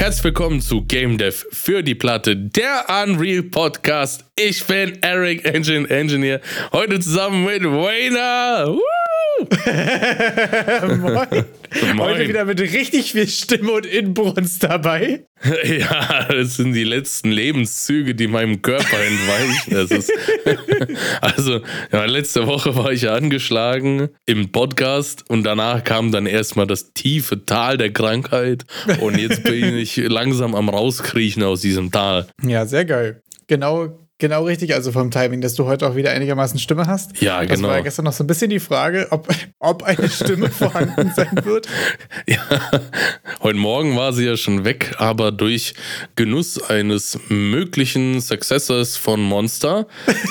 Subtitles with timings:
[0.00, 4.24] Herzlich willkommen zu Game Dev für die Platte, der Unreal Podcast.
[4.34, 6.40] Ich bin Eric Engine Engineer.
[6.72, 8.68] Heute zusammen mit Wayner.
[8.68, 8.99] Woo!
[11.00, 11.44] Moin.
[11.94, 11.98] Moin.
[11.98, 15.24] Heute wieder mit richtig viel Stimme und Inbrunst dabei.
[15.64, 19.88] Ja, das sind die letzten Lebenszüge, die meinem Körper entweichen.
[21.22, 21.60] Also,
[21.92, 26.92] ja, letzte Woche war ich ja angeschlagen im Podcast und danach kam dann erstmal das
[26.92, 28.64] tiefe Tal der Krankheit
[29.00, 32.26] und jetzt bin ich langsam am rauskriechen aus diesem Tal.
[32.42, 33.22] Ja, sehr geil.
[33.46, 37.20] Genau, genau richtig, also vom Timing, dass du heute auch wieder einigermaßen Stimme hast.
[37.20, 37.68] Ja, Das genau.
[37.68, 41.40] war ja gestern noch so ein bisschen die Frage, ob, ob eine Stimme vorhanden sein
[41.44, 41.66] wird.
[42.28, 42.38] Ja,
[43.42, 45.74] heute Morgen war sie ja schon weg, aber durch
[46.14, 49.86] Genuss eines möglichen Successors von Monster.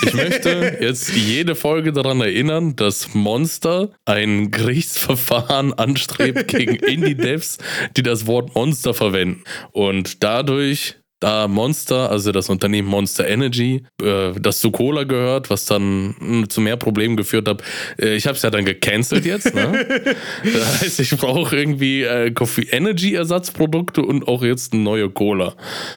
[0.06, 7.58] Ich möchte jetzt jede Folge daran erinnern, dass Monster ein Gerichtsverfahren anstrebt gegen Indie-Devs,
[7.96, 9.42] die das Wort Monster verwenden.
[9.72, 15.66] Und dadurch da Monster, also das Unternehmen Monster Energy, äh, das zu Cola gehört, was
[15.66, 17.62] dann mh, zu mehr Problemen geführt hat.
[17.98, 19.54] Äh, ich habe es ja dann gecancelt jetzt.
[19.54, 19.86] Ne?
[20.44, 25.54] das heißt, ich brauche irgendwie äh, Coffee Energy Ersatzprodukte und auch jetzt eine neue Cola.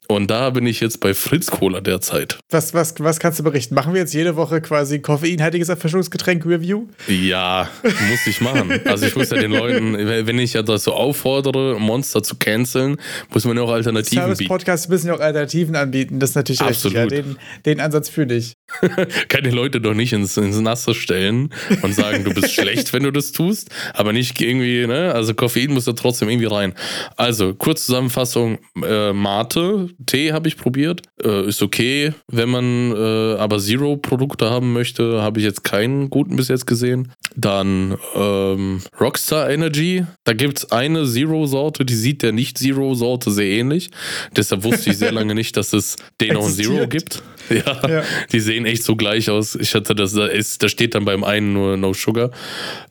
[0.08, 2.38] Und da bin ich jetzt bei Fritz Cola derzeit.
[2.50, 3.74] Was, was, was kannst du berichten?
[3.74, 6.86] Machen wir jetzt jede Woche quasi koffeinhaltiges Erfrischungsgetränk-Review?
[7.08, 8.80] Ja, muss ich machen.
[8.84, 12.96] Also ich muss ja den Leuten, wenn ich ja das so auffordere, Monster zu canceln,
[13.32, 14.36] muss man ja auch Alternativen bieten.
[14.36, 16.92] Service-Podcasts müssen ja auch Alternativen anbieten, das ist natürlich richtig.
[16.92, 17.26] Ja, Absolut.
[17.26, 18.54] den, den Ansatz fühle ich.
[19.28, 21.50] kann die Leute doch nicht ins, ins Nasse stellen
[21.82, 25.12] und sagen, du bist schlecht, wenn du das tust, aber nicht irgendwie, ne?
[25.14, 26.74] Also Koffein muss da trotzdem irgendwie rein.
[27.16, 33.38] Also, kurz Zusammenfassung, äh, Mate, Tee habe ich probiert, äh, ist okay, wenn man äh,
[33.38, 37.12] aber Zero-Produkte haben möchte, habe ich jetzt keinen guten bis jetzt gesehen.
[37.36, 43.90] Dann ähm, Rockstar Energy, da gibt es eine Zero-Sorte, die sieht der Nicht-Zero-Sorte sehr ähnlich.
[44.36, 47.22] Deshalb wusste ich sehr lange nicht, dass es den auch ein Zero gibt.
[47.64, 48.02] Ja, Ja.
[48.32, 49.54] die sehen echt so gleich aus.
[49.54, 52.30] Ich hatte das, da, ist, da steht dann beim einen nur No Sugar.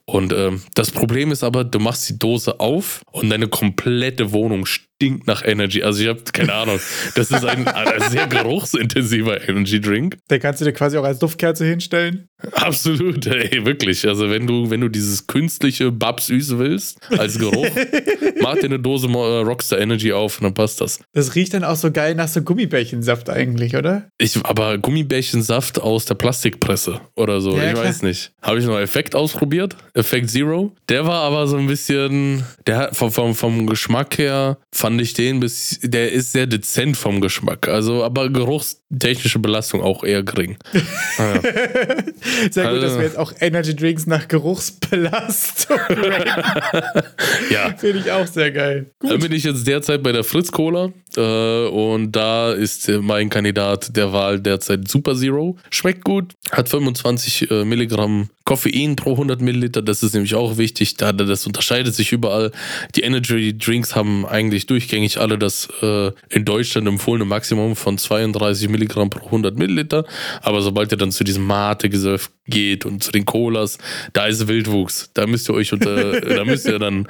[0.05, 4.65] Und ähm, das Problem ist aber, du machst die Dose auf und deine komplette Wohnung
[4.65, 5.81] stinkt nach Energy.
[5.81, 6.77] Also ich habe keine Ahnung.
[7.15, 10.17] Das ist ein, ein sehr geruchsintensiver Energy Drink.
[10.29, 12.27] Den kannst du dir quasi auch als Duftkerze hinstellen.
[12.51, 14.05] Absolut, ey, wirklich.
[14.05, 17.67] Also wenn du, wenn du dieses künstliche Babsüß willst als Geruch,
[18.41, 20.99] mach dir eine Dose äh, Rockstar Energy auf und dann passt das.
[21.13, 24.09] Das riecht dann auch so geil nach so Gummibärchensaft eigentlich, oder?
[24.17, 27.85] Ich, aber Gummibärchensaft aus der Plastikpresse oder so, Ja, ich klar.
[27.85, 28.31] weiß nicht.
[28.41, 30.71] Habe ich noch Effekt ausprobiert, Effekt Zero.
[30.89, 35.13] Der war aber so ein bisschen, der hat vom, vom, vom Geschmack her fand ich
[35.13, 37.67] den bis, der ist sehr dezent vom Geschmack.
[37.67, 40.57] Also, aber geruchstechnische Belastung auch eher gering.
[41.17, 41.41] Ah, ja.
[42.49, 45.77] Sehr gut, dass Also- wir jetzt auch Energy Drinks nach Geruchsbelastung
[47.51, 47.73] ja.
[47.77, 48.87] Finde ich auch sehr geil.
[48.99, 53.95] Da bin ich jetzt derzeit bei der Fritz Cola äh, und da ist mein Kandidat
[53.95, 55.57] der Wahl derzeit Super Zero.
[55.69, 59.81] Schmeckt gut, hat 25 äh, Milligramm Koffein pro 100 Milliliter.
[59.81, 62.51] Das ist nämlich auch wichtig, da das unterscheidet sich überall.
[62.95, 68.69] Die Energy Drinks haben eigentlich durchgängig alle das äh, in Deutschland empfohlene Maximum von 32
[68.69, 70.05] Milligramm pro 100 Milliliter.
[70.41, 73.77] Aber sobald ihr dann zu diesem Mate-Gesöff geht und zu den Colas,
[74.11, 75.11] da ist Wildwuchs.
[75.13, 77.07] Da müsst ihr euch unter, da müsst ihr dann,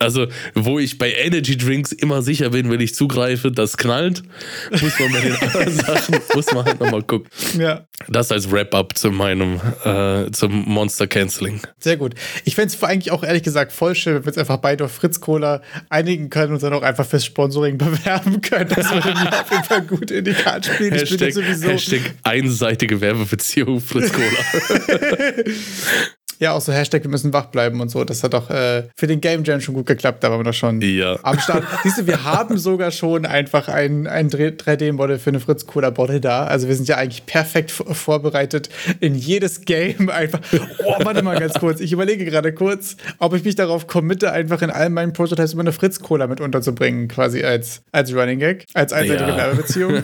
[0.00, 4.22] also wo ich bei Energy Drinks immer sicher bin, wenn ich zugreife, das knallt,
[4.70, 7.28] muss man bei den anderen Sachen, muss man halt nochmal gucken.
[7.58, 11.60] Ja, Das als Wrap-up zu meinem, äh, zum Monster Canceling.
[11.78, 12.14] sehr gut.
[12.44, 14.92] Ich fände es eigentlich auch ehrlich gesagt voll schön, wenn wir uns einfach beide auf
[14.92, 18.70] Fritz Cola einigen können und dann auch einfach fürs Sponsoring bewerben können.
[18.74, 20.92] Das würde mir auf jeden Fall gut in die Karte spielen.
[20.92, 21.34] Hashtag.
[21.34, 24.28] Hashtag einseitige Werbebeziehung Fritz Cola.
[26.42, 28.02] Ja, auch so Hashtag, wir müssen wach bleiben und so.
[28.02, 30.52] Das hat doch äh, für den Game Jam schon gut geklappt, da waren wir doch
[30.52, 31.16] schon Ja.
[31.22, 31.62] am Start.
[31.84, 36.20] Siehst du, wir haben sogar schon einfach ein, ein 3D-Model für eine Fritz Cola Bottle
[36.20, 36.44] da.
[36.46, 40.40] Also wir sind ja eigentlich perfekt vorbereitet in jedes Game einfach.
[40.84, 41.78] Oh, warte mal ganz kurz.
[41.80, 45.62] Ich überlege gerade kurz, ob ich mich darauf committe, einfach in all meinen Prototypes immer
[45.62, 49.36] eine Fritz Cola mit unterzubringen, quasi als, als Running Gag, als einseitige Ja.
[49.36, 50.02] Werbebeziehung.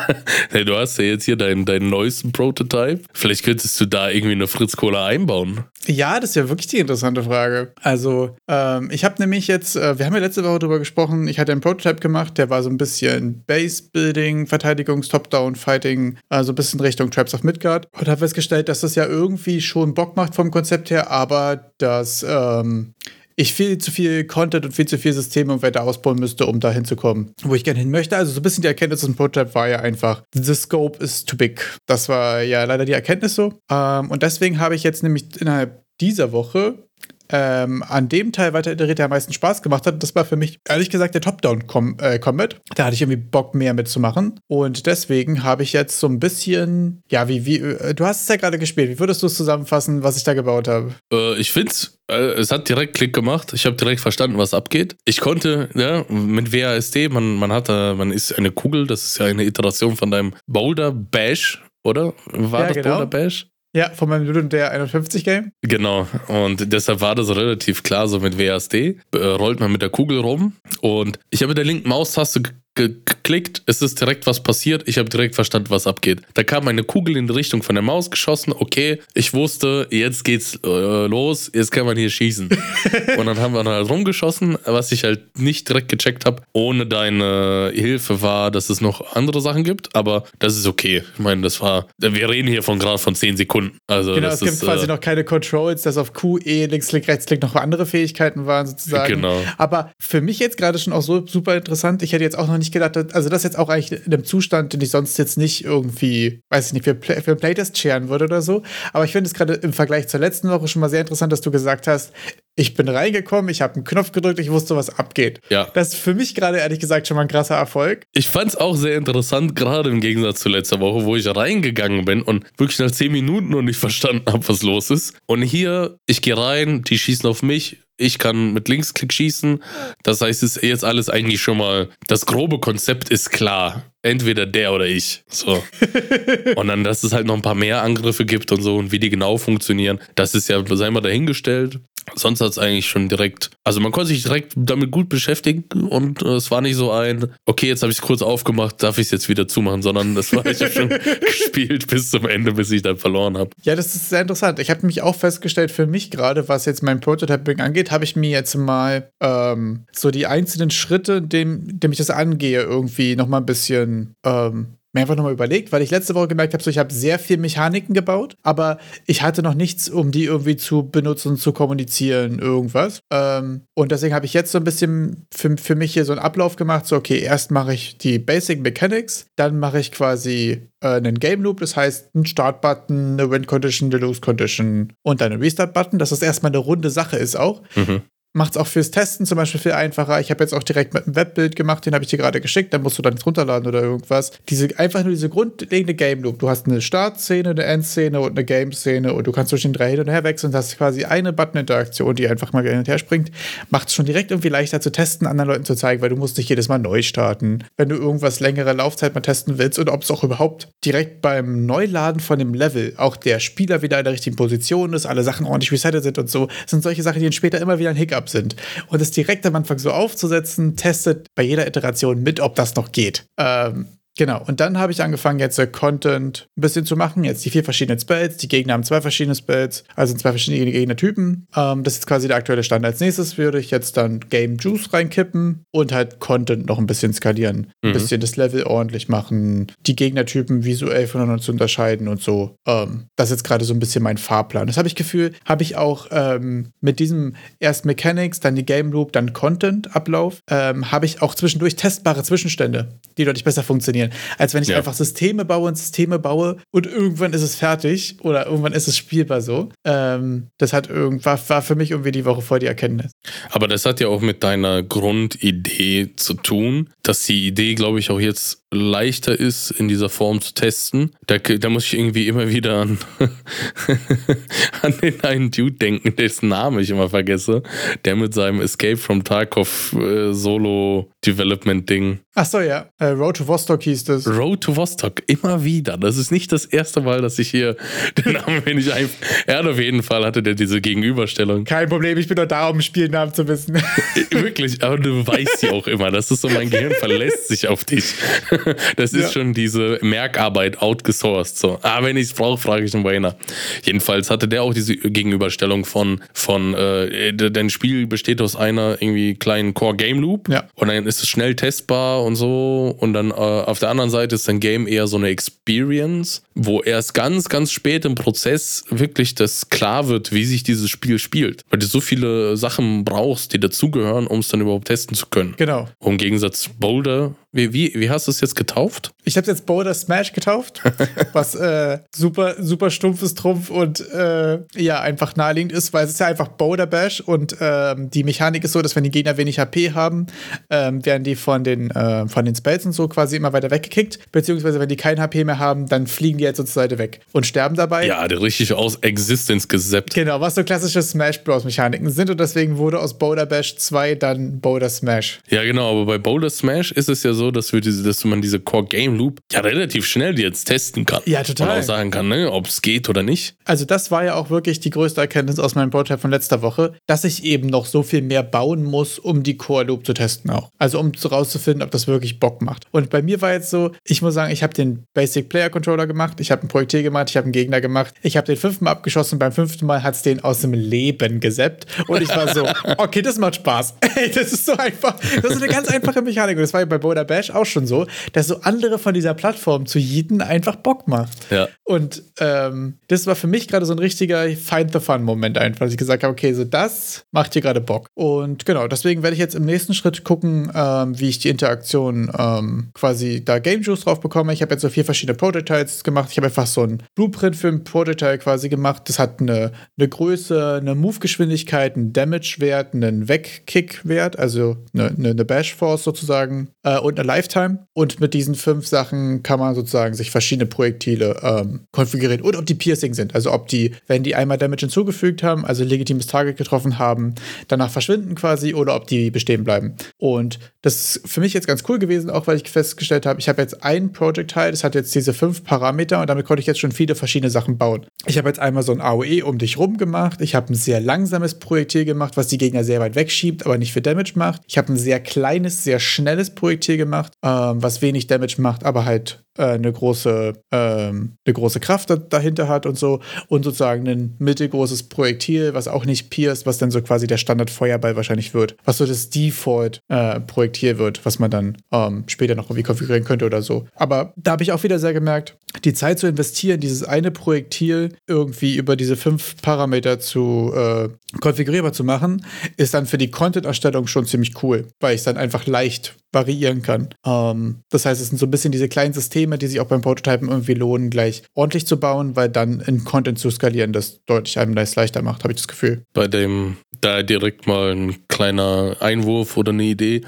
[0.50, 3.00] hey, du hast ja jetzt hier deinen, deinen neuesten Prototype.
[3.12, 5.64] Vielleicht könntest du da irgendwie eine Fritz Cola einbauen.
[5.86, 7.72] Ja, das ist ja wirklich die interessante Frage.
[7.80, 11.38] Also, ähm, ich habe nämlich jetzt, äh, wir haben ja letzte Woche drüber gesprochen, ich
[11.38, 16.80] hatte einen Prototype gemacht, der war so ein bisschen Base-Building, Verteidigungs-, Top-Down-Fighting, also ein bisschen
[16.80, 17.88] Richtung Traps of Midgard.
[17.98, 22.24] Und habe festgestellt, dass das ja irgendwie schon Bock macht vom Konzept her, aber dass
[22.28, 22.94] ähm,
[23.40, 26.60] ich viel zu viel Content und viel zu viel Systeme und weiter ausbauen müsste, um
[26.60, 28.16] da hinzukommen, wo ich gerne hin möchte.
[28.16, 31.24] Also so ein bisschen die Erkenntnis aus dem Prototype war ja einfach, the scope is
[31.24, 31.78] too big.
[31.86, 33.54] Das war ja leider die Erkenntnis so.
[33.70, 36.86] Ähm, und deswegen habe ich jetzt nämlich innerhalb dieser Woche
[37.30, 40.02] ähm, an dem Teil weiter iteriert, der am meisten Spaß gemacht hat.
[40.02, 42.54] Das war für mich, ehrlich gesagt, der Top-Down-Combat.
[42.54, 44.38] Äh, da hatte ich irgendwie Bock, mehr mitzumachen.
[44.48, 48.28] Und deswegen habe ich jetzt so ein bisschen, ja, wie, wie, äh, du hast es
[48.28, 48.90] ja gerade gespielt.
[48.90, 50.94] Wie würdest du es zusammenfassen, was ich da gebaut habe?
[51.12, 53.52] Äh, ich finde es äh, es hat direkt Klick gemacht.
[53.52, 54.96] Ich habe direkt verstanden, was abgeht.
[55.04, 59.18] Ich konnte, ja, mit WASD, man, man hat da, man ist eine Kugel, das ist
[59.18, 62.12] ja eine Iteration von deinem Boulder Bash, oder?
[62.26, 62.88] War Ja, das genau.
[62.90, 63.46] Boulder Bash?
[63.72, 65.52] Ja, von meinem Dude der 51 Game.
[65.62, 69.90] Genau, und deshalb war das relativ klar, so mit WASD äh, rollt man mit der
[69.90, 70.54] Kugel rum.
[70.80, 72.42] Und ich habe mit der linken Maustaste
[72.74, 76.22] geklickt, es ist direkt was passiert, ich habe direkt verstanden, was abgeht.
[76.34, 80.24] Da kam eine Kugel in die Richtung von der Maus geschossen, okay, ich wusste, jetzt
[80.24, 82.48] geht's äh, los, jetzt kann man hier schießen.
[83.18, 86.86] und dann haben wir dann halt rumgeschossen, was ich halt nicht direkt gecheckt habe, ohne
[86.86, 91.02] deine Hilfe war, dass es noch andere Sachen gibt, aber das ist okay.
[91.14, 93.78] Ich meine, das war, wir reden hier von gerade von 10 Sekunden.
[93.88, 96.66] Also Genau, das es gibt ist, quasi äh, noch keine Controls, dass auf Q, E,
[96.66, 99.14] links, Klick, rechts, Klick noch andere Fähigkeiten waren sozusagen.
[99.14, 99.42] Genau.
[99.58, 102.02] Aber für mich jetzt gerade schon auch so super interessant.
[102.02, 104.72] Ich hätte jetzt auch noch nicht gedacht, also das jetzt auch eigentlich in einem Zustand,
[104.72, 108.26] den ich sonst jetzt nicht irgendwie, weiß ich nicht, für, Play, für Playtest scheren würde
[108.26, 108.62] oder so.
[108.92, 111.40] Aber ich finde es gerade im Vergleich zur letzten Woche schon mal sehr interessant, dass
[111.40, 112.12] du gesagt hast,
[112.56, 115.40] ich bin reingekommen, ich habe einen Knopf gedrückt, ich wusste, was abgeht.
[115.48, 115.68] Ja.
[115.72, 118.02] Das ist für mich gerade ehrlich gesagt schon mal ein krasser Erfolg.
[118.12, 122.04] Ich fand es auch sehr interessant, gerade im Gegensatz zu letzter Woche, wo ich reingegangen
[122.04, 125.16] bin und wirklich nach 10 Minuten noch nicht verstanden habe, was los ist.
[125.26, 127.78] Und hier, ich gehe rein, die schießen auf mich.
[128.00, 129.62] Ich kann mit Linksklick schießen.
[130.02, 133.82] Das heißt, es ist jetzt alles eigentlich schon mal, das grobe Konzept ist klar.
[134.02, 135.22] Entweder der oder ich.
[135.28, 135.62] So.
[136.56, 138.98] und dann, dass es halt noch ein paar mehr Angriffe gibt und so und wie
[138.98, 141.80] die genau funktionieren, das ist ja, sei mal dahingestellt.
[142.14, 146.22] Sonst hat es eigentlich schon direkt, also man konnte sich direkt damit gut beschäftigen und
[146.22, 149.06] äh, es war nicht so ein, okay, jetzt habe ich es kurz aufgemacht, darf ich
[149.06, 150.88] es jetzt wieder zumachen, sondern das war, ich habe schon
[151.20, 153.50] gespielt bis zum Ende, bis ich dann verloren habe.
[153.62, 154.58] Ja, das ist sehr interessant.
[154.58, 158.16] Ich habe mich auch festgestellt, für mich gerade, was jetzt mein Prototyping angeht, habe ich
[158.16, 163.40] mir jetzt mal ähm, so die einzelnen Schritte, indem, indem ich das angehe, irgendwie nochmal
[163.40, 163.89] ein bisschen
[164.24, 167.18] ähm, mir einfach nochmal überlegt, weil ich letzte Woche gemerkt habe, so ich habe sehr
[167.18, 172.38] viel Mechaniken gebaut, aber ich hatte noch nichts, um die irgendwie zu benutzen, zu kommunizieren,
[172.40, 173.00] irgendwas.
[173.12, 176.20] Ähm, und deswegen habe ich jetzt so ein bisschen für, für mich hier so einen
[176.20, 180.88] Ablauf gemacht, so okay, erst mache ich die Basic Mechanics, dann mache ich quasi äh,
[180.88, 185.98] einen Game Loop, das heißt einen Start-Button, eine Win-Condition, eine Lose-Condition und dann einen Restart-Button,
[186.00, 187.62] dass das erstmal eine runde Sache ist auch.
[187.76, 188.02] Mhm.
[188.32, 190.20] Macht es auch fürs Testen zum Beispiel viel einfacher.
[190.20, 192.72] Ich habe jetzt auch direkt mit einem Webbild gemacht, den habe ich dir gerade geschickt,
[192.72, 194.30] dann musst du dann nicht runterladen oder irgendwas.
[194.48, 196.38] Diese, einfach nur diese grundlegende Game Loop.
[196.38, 199.90] Du hast eine Startszene, eine Endszene und eine Game-Szene und du kannst zwischen den drei
[199.90, 200.52] hin und her wechseln.
[200.52, 203.32] Das ist quasi eine Button-Interaktion, die einfach mal hin und her springt.
[203.70, 206.36] Macht es schon direkt irgendwie leichter zu testen, anderen Leuten zu zeigen, weil du musst
[206.36, 207.64] nicht jedes Mal neu starten.
[207.76, 211.66] Wenn du irgendwas längere Laufzeit mal testen willst und ob es auch überhaupt direkt beim
[211.66, 215.46] Neuladen von dem Level auch der Spieler wieder in der richtigen Position ist, alle Sachen
[215.46, 218.19] ordentlich resettet sind und so, sind solche Sachen, die dann später immer wieder ein Hiccup
[218.28, 218.56] sind.
[218.88, 222.92] Und es direkt am Anfang so aufzusetzen, testet bei jeder Iteration mit, ob das noch
[222.92, 223.26] geht.
[223.38, 223.86] Ähm,
[224.20, 227.24] Genau, und dann habe ich angefangen, jetzt äh, Content ein bisschen zu machen.
[227.24, 228.36] Jetzt die vier verschiedenen Spells.
[228.36, 231.46] Die Gegner haben zwei verschiedene Spells, also zwei verschiedene Gegnertypen.
[231.56, 232.84] Ähm, das ist quasi der aktuelle Stand.
[232.84, 237.14] Als nächstes würde ich jetzt dann Game Juice reinkippen und halt Content noch ein bisschen
[237.14, 237.68] skalieren.
[237.82, 237.92] Ein Mhm.
[237.94, 242.56] bisschen das Level ordentlich machen, die Gegnertypen visuell voneinander zu unterscheiden und so.
[242.68, 244.66] Ähm, das ist jetzt gerade so ein bisschen mein Fahrplan.
[244.66, 248.92] Das habe ich Gefühl, habe ich auch ähm, mit diesem erst Mechanics, dann die Game
[248.92, 254.54] Loop, dann Content-Ablauf, ähm, habe ich auch zwischendurch testbare Zwischenstände, die deutlich besser funktionieren, als
[254.54, 254.76] wenn ich Ja.
[254.78, 258.96] einfach Systeme baue und Systeme baue und irgendwann ist es fertig oder irgendwann ist es
[258.96, 259.68] spielbar so.
[259.84, 263.12] Ähm, das hat irgend, war, war für mich irgendwie die Woche vor die Erkenntnis.
[263.50, 268.10] Aber das hat ja auch mit deiner Grundidee zu tun, dass die Idee, glaube ich,
[268.10, 271.10] auch jetzt leichter ist, in dieser Form zu testen.
[271.26, 272.98] Da, da muss ich irgendwie immer wieder an,
[274.82, 277.62] an den einen Dude denken, dessen Name ich immer vergesse,
[278.04, 282.20] der mit seinem Escape from Tarkov äh, Solo Development Ding.
[282.34, 282.88] Ach so, ja.
[282.98, 284.26] Äh, Road to Vostok hieß das.
[284.26, 285.96] Road to Vostok, immer wieder.
[285.98, 287.76] Das ist nicht das erste Mal, dass ich hier
[288.24, 289.08] den Namen mir nicht ein.
[289.46, 291.64] Er hat auf jeden Fall hatte der diese Gegenüberstellung.
[291.64, 293.74] Kein Problem, ich bin doch da, um Spielnamen zu wissen.
[294.30, 297.84] Wirklich, aber du weißt ja auch immer, das ist so, mein Gehirn verlässt sich auf
[297.84, 298.14] dich.
[298.96, 299.30] Das ist Ja.
[299.32, 301.56] schon diese Merkarbeit outgesourced.
[301.58, 301.78] So.
[301.82, 303.36] Ah, wenn ich es brauche, frage ich den Wayner.
[303.84, 309.34] Jedenfalls hatte der auch diese Gegenüberstellung von, von äh, dein Spiel besteht aus einer irgendwie
[309.34, 310.64] kleinen Core Game Loop Ja.
[310.74, 314.34] und dann ist es schnell testbar und so und dann äh, auf der anderen Seite
[314.34, 319.34] ist dein Game eher so eine Experience, wo erst ganz, ganz spät im Prozess wirklich
[319.34, 321.64] das klar wird, wie sich dieses Spiel spielt.
[321.70, 325.54] Weil du so viele Sachen brauchst, die dazugehören, um es dann überhaupt testen zu können.
[325.56, 325.88] genau.
[326.04, 329.12] Im Gegensatz Boulder Wie, wie, wie hast du es jetzt getauft?
[329.24, 330.82] Ich habe es jetzt Boulder Smash getauft,
[331.32, 336.20] was äh, super, super stumpfes Trumpf und äh, ja, einfach naheliegend ist, weil es ist
[336.20, 339.58] ja einfach Boulder Bash und ähm, die Mechanik ist so, dass wenn die Gegner wenig
[339.58, 340.28] HP haben,
[340.70, 344.30] ähm, werden die von den, äh, von den Spells und so quasi immer weiter weggekickt,
[344.30, 347.20] beziehungsweise wenn die kein HP mehr haben, dann fliegen die jetzt so zur Seite weg
[347.32, 348.06] und sterben dabei.
[348.06, 350.14] Ja, der richtig aus Existence gesappt.
[350.14, 351.64] Genau, was so klassische Smash Bros.
[351.64, 355.40] Mechaniken sind und deswegen wurde aus Boulder Bash 2 dann Boulder Smash.
[355.48, 358.42] Ja, genau, aber bei Boulder Smash ist es ja so, dass, wir diese, dass man
[358.42, 361.22] diese Core Game Loop ja relativ schnell jetzt testen kann.
[361.24, 361.70] Ja, total.
[361.70, 363.54] Und auch sagen kann, ne, ob es geht oder nicht.
[363.64, 366.92] Also das war ja auch wirklich die größte Erkenntnis aus meinem Prototype von letzter Woche,
[367.06, 370.50] dass ich eben noch so viel mehr bauen muss, um die Core Loop zu testen
[370.50, 370.68] auch.
[370.78, 372.84] Also um rauszufinden, ob das wirklich Bock macht.
[372.90, 376.06] Und bei mir war jetzt so, ich muss sagen, ich habe den Basic Player Controller
[376.06, 378.84] gemacht, ich habe ein Projektil gemacht, ich habe einen Gegner gemacht, ich habe den fünften
[378.84, 382.52] Mal abgeschossen, beim fünften Mal hat es den aus dem Leben gesappt und ich war
[382.52, 382.66] so,
[382.98, 383.94] okay, das macht Spaß.
[384.16, 386.86] Ey, das ist so einfach, das ist eine ganz einfache Mechanik und das war ja
[386.86, 390.74] bei Boulder Bash auch schon so, dass so andere von dieser Plattform zu jeden einfach
[390.74, 391.38] Bock macht.
[391.50, 391.68] Ja.
[391.84, 395.92] Und ähm, das war für mich gerade so ein richtiger Find the Fun-Moment einfach, dass
[395.92, 398.08] ich gesagt habe, okay, so das macht hier gerade Bock.
[398.14, 402.32] Und genau, deswegen werde ich jetzt im nächsten Schritt gucken, ähm, wie ich die Interaktion
[402.36, 404.52] ähm, quasi da Game Juice drauf bekomme.
[404.52, 406.30] Ich habe jetzt so vier verschiedene Prototypes gemacht.
[406.32, 409.04] Ich habe einfach so ein Blueprint für ein Prototype quasi gemacht.
[409.06, 416.02] Das hat eine, eine Größe, eine Move-Geschwindigkeit, einen Damage-Wert, einen Wegkick-Wert, also eine, eine, Bash-Force
[416.02, 417.86] sozusagen äh, und eine Lifetime.
[417.92, 422.66] Und mit diesen fünf Sachen kann man sozusagen sich verschiedene Projektile ähm, konfigurieren und ob
[422.66, 423.34] die Piercing sind.
[423.34, 427.34] Also ob die, wenn die einmal Damage hinzugefügt haben, also legitimes Target getroffen haben,
[427.68, 429.96] danach verschwinden quasi oder ob die bestehen bleiben.
[430.18, 433.48] Und das ist für mich jetzt ganz cool gewesen, auch weil ich festgestellt habe, ich
[433.48, 436.80] habe jetzt ein Projectile, das hat jetzt diese fünf Parameter und damit konnte ich jetzt
[436.80, 438.06] schon viele verschiedene Sachen bauen.
[438.26, 440.42] Ich habe jetzt einmal so ein AOE um dich rum gemacht.
[440.42, 443.92] Ich habe ein sehr langsames Projektil gemacht, was die Gegner sehr weit wegschiebt, aber nicht
[443.92, 444.62] für Damage macht.
[444.66, 449.06] Ich habe ein sehr kleines, sehr schnelles Projektil gemacht, ähm, was wenig Damage macht, aber
[449.06, 453.20] halt äh, eine große, ähm, eine große Kraft da, dahinter hat und so.
[453.48, 458.16] Und sozusagen ein mittelgroßes Projektil, was auch nicht pierst, was dann so quasi der Standard-Feuerball
[458.16, 458.76] wahrscheinlich wird.
[458.84, 463.44] Was so das Default-Projektil äh, wird, was man dann ähm, später noch irgendwie konfigurieren könnte
[463.44, 463.86] oder so.
[463.94, 468.16] Aber da habe ich auch wieder sehr gemerkt, die Zeit zu investieren, dieses eine Projektil
[468.26, 471.08] irgendwie über diese fünf Parameter zu äh,
[471.40, 472.44] konfigurierbar zu machen,
[472.76, 476.82] ist dann für die Content-Erstellung schon ziemlich cool, weil ich es dann einfach leicht variieren
[476.82, 477.08] kann.
[477.24, 480.00] Ähm, das heißt, es sind so ein bisschen diese kleinen Systeme, die sich auch beim
[480.00, 484.58] Prototypen irgendwie lohnen, gleich ordentlich zu bauen, weil dann in Content zu skalieren das deutlich
[484.58, 486.02] einem das leichter macht, habe ich das Gefühl.
[486.12, 490.22] Bei dem, da direkt mal ein kleiner Einwurf oder eine Idee,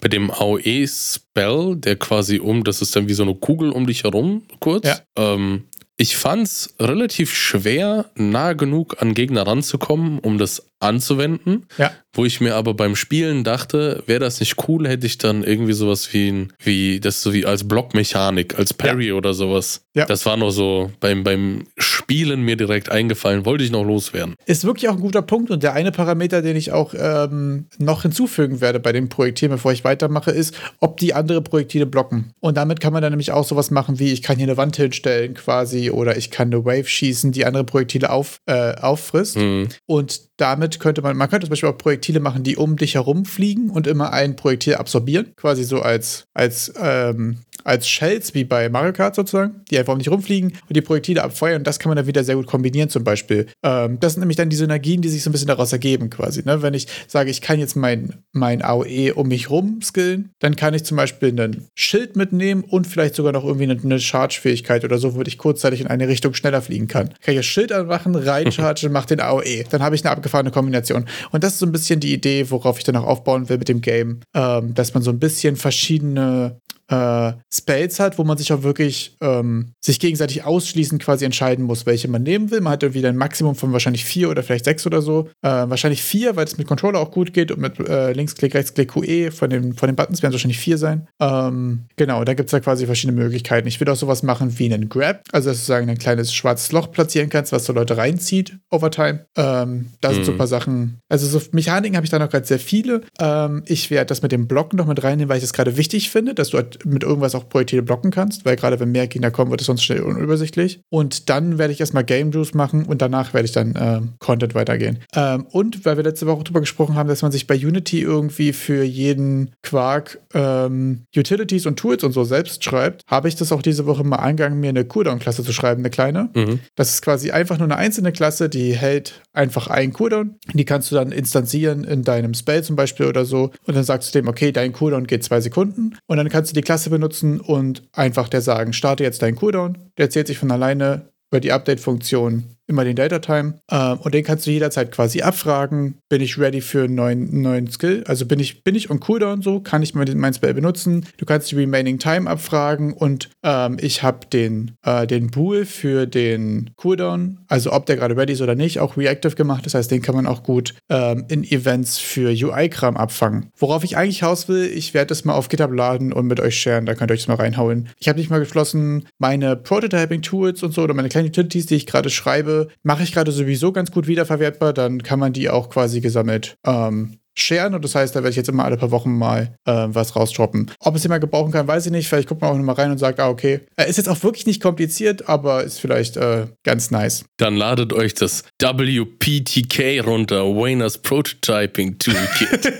[0.00, 4.04] bei dem AOE-Spell, der quasi um, das ist dann wie so eine Kugel um dich
[4.04, 4.86] herum, kurz.
[4.86, 4.98] Ja.
[5.16, 5.64] Ähm,
[6.00, 11.66] ich fand's relativ schwer, nah genug an Gegner ranzukommen, um das anzuwenden.
[11.76, 11.90] Ja.
[12.12, 15.72] Wo ich mir aber beim Spielen dachte, wäre das nicht cool, hätte ich dann irgendwie
[15.72, 19.14] sowas wie ein, wie das so wie als Blockmechanik, als Parry ja.
[19.14, 19.82] oder sowas.
[19.94, 20.06] Ja.
[20.06, 24.34] Das war noch so beim, beim Spielen mir direkt eingefallen, wollte ich noch loswerden.
[24.46, 28.02] Ist wirklich auch ein guter Punkt und der eine Parameter, den ich auch ähm, noch
[28.02, 32.32] hinzufügen werde bei dem Projektil, bevor ich weitermache, ist, ob die andere Projektile blocken.
[32.40, 34.76] Und damit kann man dann nämlich auch sowas machen wie, ich kann hier eine Wand
[34.76, 39.36] hinstellen quasi oder ich kann eine Wave schießen, die andere Projektile auf, äh, auffrisst.
[39.36, 39.68] Mhm.
[39.86, 43.24] Und damit könnte man, man könnte zum Beispiel auch Projektile machen, die um dich herum
[43.24, 48.68] fliegen und immer ein Projektil absorbieren, quasi so als, als, ähm, als Shells wie bei
[48.68, 51.96] Mario Kart sozusagen, die einfach dich rumfliegen und die Projektile abfeuern und das kann man
[51.96, 53.46] dann wieder sehr gut kombinieren zum Beispiel.
[53.62, 56.42] Ähm, das sind nämlich dann die Synergien, die sich so ein bisschen daraus ergeben quasi.
[56.44, 56.62] Ne?
[56.62, 60.72] Wenn ich sage, ich kann jetzt mein, mein AOE um mich rum skillen, dann kann
[60.74, 64.98] ich zum Beispiel einen Schild mitnehmen und vielleicht sogar noch irgendwie eine, eine Charge-Fähigkeit oder
[64.98, 67.08] so, wo ich kurzzeitig in eine Richtung schneller fliegen kann.
[67.20, 69.64] Kann ich das Schild anmachen, reinchargen, mach den AOE.
[69.70, 71.06] Dann habe ich eine abgefahrene Kombination.
[71.32, 73.68] Und das ist so ein bisschen die Idee, worauf ich dann auch aufbauen will mit
[73.68, 78.52] dem Game, ähm, dass man so ein bisschen verschiedene äh, Spells hat, wo man sich
[78.52, 82.60] auch wirklich ähm, sich gegenseitig ausschließend quasi entscheiden muss, welche man nehmen will.
[82.60, 85.28] Man hat irgendwie ein Maximum von wahrscheinlich vier oder vielleicht sechs oder so.
[85.42, 88.92] Äh, wahrscheinlich vier, weil es mit Controller auch gut geht und mit äh, Linksklick, Rechtsklick,
[88.92, 91.06] QE von den, von den Buttons werden es wahrscheinlich vier sein.
[91.20, 93.68] Ähm, genau, da gibt es da quasi verschiedene Möglichkeiten.
[93.68, 96.72] Ich will auch sowas machen wie einen Grab, also dass du sagen ein kleines schwarzes
[96.72, 99.26] Loch platzieren kannst, was so Leute reinzieht over time.
[99.36, 100.24] Ähm, da sind mhm.
[100.24, 100.98] so ein paar Sachen.
[101.08, 103.02] Also so Mechaniken habe ich da noch gerade sehr viele.
[103.20, 106.10] Ähm, ich werde das mit dem Blocken noch mit reinnehmen, weil ich das gerade wichtig
[106.10, 109.30] finde, dass du halt mit irgendwas auch Projektile blocken kannst, weil gerade wenn mehr Gegner
[109.30, 110.80] kommen, wird es sonst schnell unübersichtlich.
[110.90, 114.54] Und dann werde ich erstmal Game Juice machen und danach werde ich dann ähm, Content
[114.54, 114.98] weitergehen.
[115.14, 118.52] Ähm, und weil wir letzte Woche darüber gesprochen haben, dass man sich bei Unity irgendwie
[118.52, 123.62] für jeden Quark ähm, Utilities und Tools und so selbst schreibt, habe ich das auch
[123.62, 126.30] diese Woche mal angegangen, mir eine Cooldown-Klasse zu schreiben, eine kleine.
[126.34, 126.60] Mhm.
[126.74, 130.36] Das ist quasi einfach nur eine einzelne Klasse, die hält einfach einen Cooldown.
[130.52, 133.50] Die kannst du dann instanzieren in deinem Spell zum Beispiel oder so.
[133.66, 135.96] Und dann sagst du dem, okay, dein Cooldown geht zwei Sekunden.
[136.06, 139.90] Und dann kannst du die Klasse benutzen und einfach der sagen, starte jetzt deinen Cooldown.
[139.96, 143.54] Der zählt sich von alleine über die Update-Funktion immer den Data Time.
[143.70, 145.98] Äh, und den kannst du jederzeit quasi abfragen.
[146.08, 148.04] Bin ich ready für einen neuen, neuen Skill?
[148.06, 149.60] Also bin ich, bin ich on Cooldown so?
[149.60, 151.06] Kann ich mein Spell benutzen?
[151.16, 156.06] Du kannst die Remaining Time abfragen und ähm, ich habe den, äh, den Pool für
[156.06, 159.64] den Cooldown, also ob der gerade ready ist oder nicht, auch reactive gemacht.
[159.64, 163.50] Das heißt, den kann man auch gut ähm, in Events für UI-Kram abfangen.
[163.56, 166.60] Worauf ich eigentlich raus will, ich werde das mal auf GitHub laden und mit euch
[166.60, 166.86] sharen.
[166.86, 167.88] Da könnt ihr euch das mal reinhauen.
[167.98, 171.86] Ich habe nicht mal geschlossen, meine Prototyping-Tools und so oder meine kleinen Utilities, die ich
[171.86, 176.00] gerade schreibe, mache ich gerade sowieso ganz gut wiederverwertbar, dann kann man die auch quasi
[176.00, 179.54] gesammelt ähm, sharen und das heißt, da werde ich jetzt immer alle paar Wochen mal
[179.64, 180.70] äh, was rausdroppen.
[180.80, 182.08] Ob es jemand gebrauchen kann, weiß ich nicht.
[182.08, 183.60] Vielleicht guckt man auch nochmal rein und sagt, ah, okay.
[183.76, 187.24] Äh, ist jetzt auch wirklich nicht kompliziert, aber ist vielleicht äh, ganz nice.
[187.36, 192.72] Dann ladet euch das WPTK runter, Wayner's Prototyping Toolkit.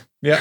[0.22, 0.38] Ja.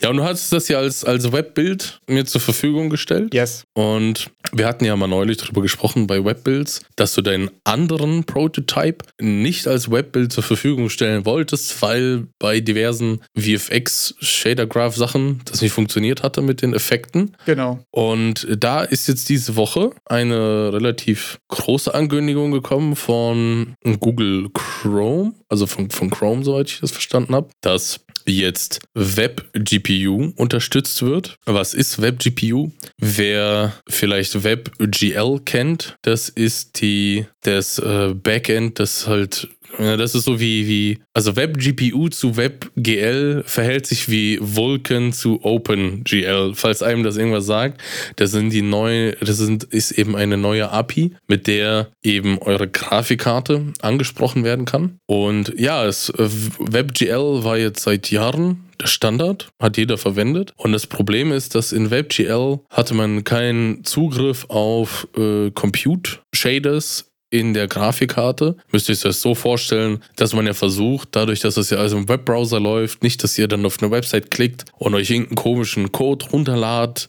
[0.00, 3.34] Ja, und du hast das ja als, als Webbild mir zur Verfügung gestellt.
[3.34, 3.64] Yes.
[3.74, 9.04] Und wir hatten ja mal neulich darüber gesprochen bei Webbuilds, dass du deinen anderen Prototype
[9.20, 15.62] nicht als Webbild zur Verfügung stellen wolltest, weil bei diversen VFX Shader Graph Sachen das
[15.62, 17.36] nicht funktioniert hatte mit den Effekten.
[17.46, 17.78] Genau.
[17.90, 25.66] Und da ist jetzt diese Woche eine relativ große Ankündigung gekommen von Google Chrome, also
[25.66, 31.36] von, von Chrome, soweit ich das verstanden habe, dass jetzt WebGPU unterstützt wird.
[31.44, 32.70] Was ist WebGPU?
[32.98, 39.48] Wer vielleicht WebGL kennt, das ist die das äh, Backend, das halt
[39.78, 46.52] das ist so wie, wie, also WebGPU zu WebGL verhält sich wie Vulkan zu OpenGL.
[46.54, 47.80] Falls einem das irgendwas sagt,
[48.16, 52.68] das sind die neue, das sind, ist eben eine neue API, mit der eben eure
[52.68, 54.98] Grafikkarte angesprochen werden kann.
[55.06, 60.52] Und ja, es, WebGL war jetzt seit Jahren der Standard, hat jeder verwendet.
[60.56, 67.11] Und das Problem ist, dass in WebGL hatte man keinen Zugriff auf äh, Compute Shaders
[67.32, 68.56] in der Grafikkarte.
[68.70, 71.96] Müsst ihr euch das so vorstellen, dass man ja versucht, dadurch, dass es ja also
[71.96, 75.92] im Webbrowser läuft, nicht, dass ihr dann auf eine Website klickt und euch irgendeinen komischen
[75.92, 77.08] Code runterladet,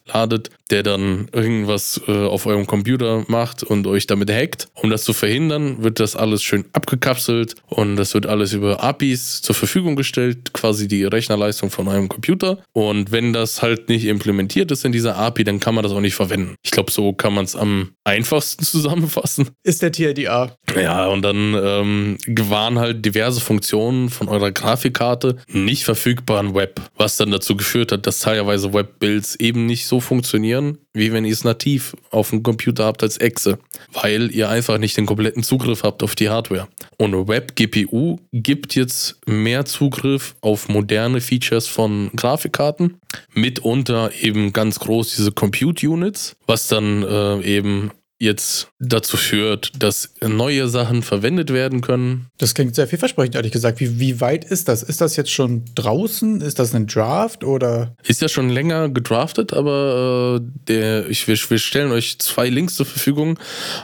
[0.70, 4.70] der dann irgendwas äh, auf eurem Computer macht und euch damit hackt.
[4.74, 9.42] Um das zu verhindern, wird das alles schön abgekapselt und das wird alles über APIs
[9.42, 12.64] zur Verfügung gestellt, quasi die Rechnerleistung von eurem Computer.
[12.72, 16.00] Und wenn das halt nicht implementiert ist in dieser API, dann kann man das auch
[16.00, 16.56] nicht verwenden.
[16.64, 19.50] Ich glaube, so kann man es am einfachsten zusammenfassen.
[19.64, 20.56] Ist der Tier LDA.
[20.76, 22.18] Ja, und dann ähm,
[22.50, 27.92] waren halt diverse Funktionen von eurer Grafikkarte nicht verfügbar im Web, was dann dazu geführt
[27.92, 32.44] hat, dass teilweise Webbuilds eben nicht so funktionieren, wie wenn ihr es nativ auf dem
[32.44, 33.60] Computer habt als Exe,
[33.92, 36.68] weil ihr einfach nicht den kompletten Zugriff habt auf die Hardware.
[36.98, 43.00] Und WebGPU gibt jetzt mehr Zugriff auf moderne Features von Grafikkarten,
[43.34, 47.92] mitunter eben ganz groß diese Compute Units, was dann äh, eben
[48.24, 52.28] jetzt dazu führt, dass neue Sachen verwendet werden können.
[52.38, 53.80] Das klingt sehr vielversprechend, ehrlich gesagt.
[53.80, 54.82] Wie, wie weit ist das?
[54.82, 56.42] Ist das jetzt schon draußen?
[56.42, 57.96] Ist das ein Draft oder?
[58.04, 62.76] Ist ja schon länger gedraftet, aber äh, der, ich, wir, wir stellen euch zwei Links
[62.76, 63.38] zur Verfügung.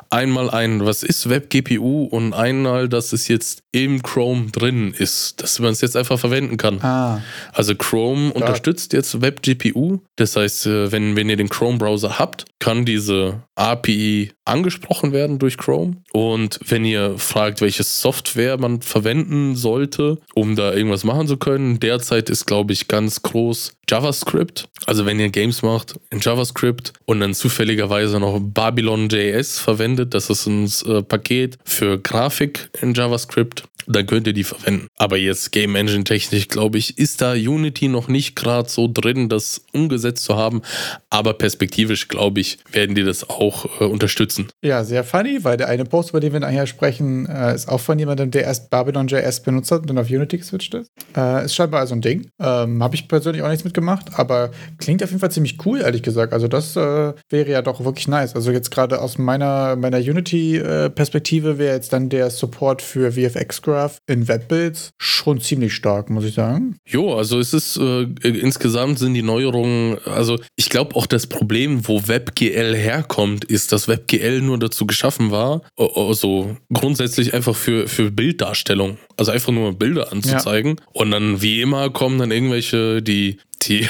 [0.09, 5.59] Einmal ein, was ist WebGPU und einmal, dass es jetzt im Chrome drin ist, dass
[5.59, 6.81] man es jetzt einfach verwenden kann.
[6.81, 7.21] Ah.
[7.53, 8.31] Also Chrome ja.
[8.31, 9.99] unterstützt jetzt WebGPU.
[10.15, 15.57] Das heißt, äh, wenn, wenn ihr den Chrome-Browser habt, kann diese API angesprochen werden durch
[15.57, 15.97] Chrome.
[16.11, 21.79] Und wenn ihr fragt, welche Software man verwenden sollte, um da irgendwas machen zu können,
[21.79, 24.67] derzeit ist, glaube ich, ganz groß JavaScript.
[24.85, 30.45] Also wenn ihr Games macht in JavaScript und dann zufälligerweise noch Babylon.js verwendet, das ist
[30.45, 34.87] ein äh, Paket für Grafik in JavaScript, dann könnt ihr die verwenden.
[34.97, 39.29] Aber jetzt Game Engine technisch, glaube ich, ist da Unity noch nicht gerade so drin,
[39.29, 40.61] das umgesetzt zu haben.
[41.09, 44.47] Aber perspektivisch, glaube ich, werden die das auch äh, unterstützen.
[44.61, 47.79] Ja, sehr funny, weil der eine Post, über den wir nachher sprechen, äh, ist auch
[47.79, 50.91] von jemandem, der erst Babylon.js benutzt hat und dann auf Unity geswitcht ist.
[51.17, 52.29] Äh, ist scheinbar also ein Ding.
[52.39, 56.03] Ähm, Habe ich persönlich auch nichts mitgemacht, aber klingt auf jeden Fall ziemlich cool, ehrlich
[56.03, 56.33] gesagt.
[56.33, 58.35] Also das äh, wäre ja doch wirklich nice.
[58.35, 64.01] Also jetzt gerade aus meiner, meiner Unity-Perspektive wäre jetzt dann der Support für VFX Graph
[64.07, 66.77] in Webbuilds schon ziemlich stark, muss ich sagen.
[66.85, 71.87] Jo, also es ist äh, insgesamt sind die Neuerungen, also ich glaube auch das Problem,
[71.87, 78.11] wo WebGL herkommt, ist, dass WebGL nur dazu geschaffen war, also grundsätzlich einfach für, für
[78.11, 78.97] Bilddarstellung.
[79.15, 80.75] Also einfach nur Bilder anzuzeigen.
[80.77, 81.01] Ja.
[81.01, 83.37] Und dann wie immer kommen dann irgendwelche, die
[83.67, 83.87] die.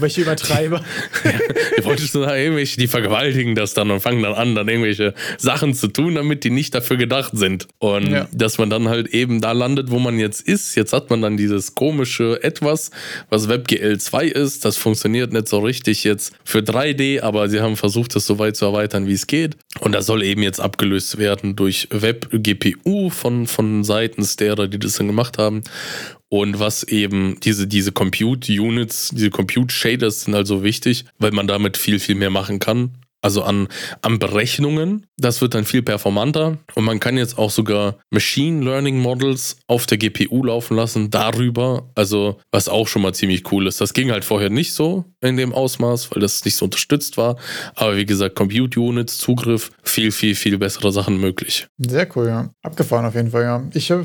[0.00, 0.82] Welche Übertreiber.
[1.24, 5.14] ja, wolltest du da irgendwelche, die vergewaltigen das dann und fangen dann an, dann irgendwelche
[5.38, 7.68] Sachen zu tun, damit die nicht dafür gedacht sind.
[7.78, 8.28] Und ja.
[8.32, 10.74] dass man dann halt eben da landet, wo man jetzt ist.
[10.74, 12.90] Jetzt hat man dann dieses komische Etwas,
[13.30, 14.64] was WebGL 2 ist.
[14.64, 18.56] Das funktioniert nicht so richtig jetzt für 3D, aber sie haben versucht, das so weit
[18.56, 19.56] zu erweitern, wie es geht.
[19.80, 24.94] Und das soll eben jetzt abgelöst werden durch WebGPU von, von seitens derer, die das
[24.94, 25.62] dann gemacht haben.
[26.30, 31.46] Und was eben diese, diese Compute Units, diese Compute Shaders sind also wichtig, weil man
[31.46, 33.68] damit viel, viel mehr machen kann also an,
[34.02, 35.06] an Berechnungen.
[35.16, 39.86] Das wird dann viel performanter und man kann jetzt auch sogar Machine Learning Models auf
[39.86, 43.80] der GPU laufen lassen darüber, also was auch schon mal ziemlich cool ist.
[43.80, 47.36] Das ging halt vorher nicht so in dem Ausmaß, weil das nicht so unterstützt war.
[47.74, 51.66] Aber wie gesagt, Compute Units, Zugriff, viel, viel, viel bessere Sachen möglich.
[51.78, 52.50] Sehr cool, ja.
[52.62, 53.64] Abgefahren auf jeden Fall, ja.
[53.74, 54.04] Ich habe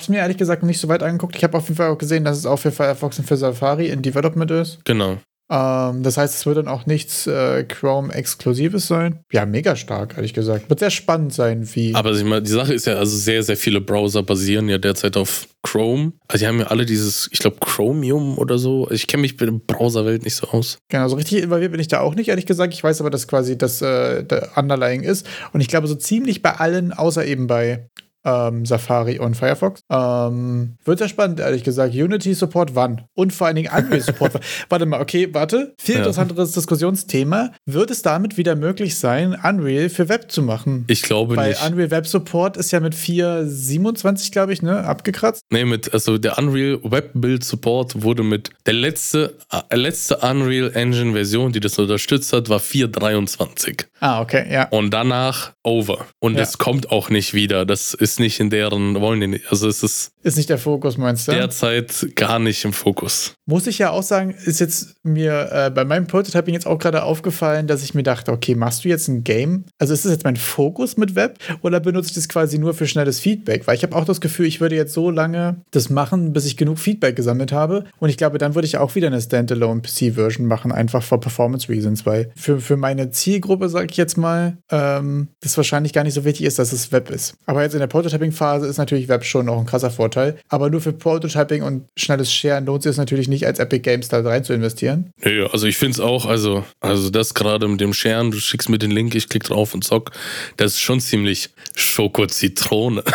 [0.00, 1.36] es mir ehrlich gesagt nicht so weit angeguckt.
[1.36, 3.88] Ich habe auf jeden Fall auch gesehen, dass es auch für Firefox und für Safari
[3.88, 4.84] in Development ist.
[4.84, 5.18] Genau.
[5.50, 9.20] Ähm, das heißt, es wird dann auch nichts äh, Chrome-Exklusives sein.
[9.32, 10.68] Ja, mega stark, ehrlich gesagt.
[10.68, 11.94] Wird sehr spannend sein, wie.
[11.94, 15.16] Aber ich meine, die Sache ist ja, also sehr, sehr viele Browser basieren ja derzeit
[15.16, 16.12] auf Chrome.
[16.28, 18.90] Also die haben ja alle dieses, ich glaube, Chromium oder so.
[18.90, 20.78] Ich kenne mich mit der Browserwelt nicht so aus.
[20.88, 22.74] Genau, so richtig involviert bin ich da auch nicht, ehrlich gesagt.
[22.74, 25.26] Ich weiß aber, dass quasi das äh, der Underlying ist.
[25.52, 27.88] Und ich glaube, so ziemlich bei allen, außer eben bei
[28.24, 29.82] ähm, Safari und Firefox.
[29.90, 31.94] Ähm, wird sehr spannend, ehrlich gesagt.
[31.94, 33.02] Unity Support wann?
[33.14, 34.32] Und vor allen Dingen Unreal Support.
[34.68, 35.74] warte mal, okay, warte.
[35.78, 36.00] Viel ja.
[36.00, 37.52] interessanteres Diskussionsthema.
[37.66, 40.84] Wird es damit wieder möglich sein, Unreal für Web zu machen?
[40.88, 41.62] Ich glaube Weil nicht.
[41.62, 45.42] Weil Unreal Web Support ist ja mit 4.27, glaube ich, ne, abgekratzt.
[45.50, 50.70] Nee, mit, also der Unreal Web Build Support wurde mit der letzte, äh, letzte Unreal
[50.74, 53.84] Engine Version, die das unterstützt hat, war 4.23.
[54.00, 54.68] Ah, okay, ja.
[54.68, 56.06] Und danach over.
[56.20, 56.56] Und es ja.
[56.58, 57.66] kommt auch nicht wieder.
[57.66, 59.50] Das ist nicht in deren, wollen die nicht.
[59.50, 60.12] Also es ist.
[60.22, 61.32] Ist nicht der Fokus, meinst du?
[61.32, 63.34] Derzeit gar nicht im Fokus.
[63.46, 67.04] Muss ich ja auch sagen, ist jetzt mir äh, bei meinem Prototyping jetzt auch gerade
[67.04, 69.66] aufgefallen, dass ich mir dachte, okay, machst du jetzt ein Game?
[69.78, 72.88] Also ist das jetzt mein Fokus mit Web oder benutze ich das quasi nur für
[72.88, 73.66] schnelles Feedback?
[73.66, 76.56] Weil ich habe auch das Gefühl, ich würde jetzt so lange das machen, bis ich
[76.56, 77.84] genug Feedback gesammelt habe.
[78.00, 81.68] Und ich glaube, dann würde ich auch wieder eine Standalone PC-Version machen, einfach for Performance
[81.68, 86.14] Reasons, weil für, für meine Zielgruppe, sage ich jetzt mal, ähm, das wahrscheinlich gar nicht
[86.14, 87.36] so wichtig ist, dass es Web ist.
[87.46, 90.07] Aber jetzt in der Prototyping-Phase ist natürlich Web schon noch ein krasser Vorteil.
[90.48, 94.08] Aber nur für Prototyping und schnelles Share lohnt sich es natürlich nicht, als Epic Games
[94.08, 95.10] da rein zu investieren.
[95.24, 98.68] Ja, also ich finde es auch, also, also das gerade mit dem Sharen, du schickst
[98.68, 100.12] mir den Link, ich klicke drauf und zock,
[100.56, 103.02] das ist schon ziemlich Schoko-Zitrone.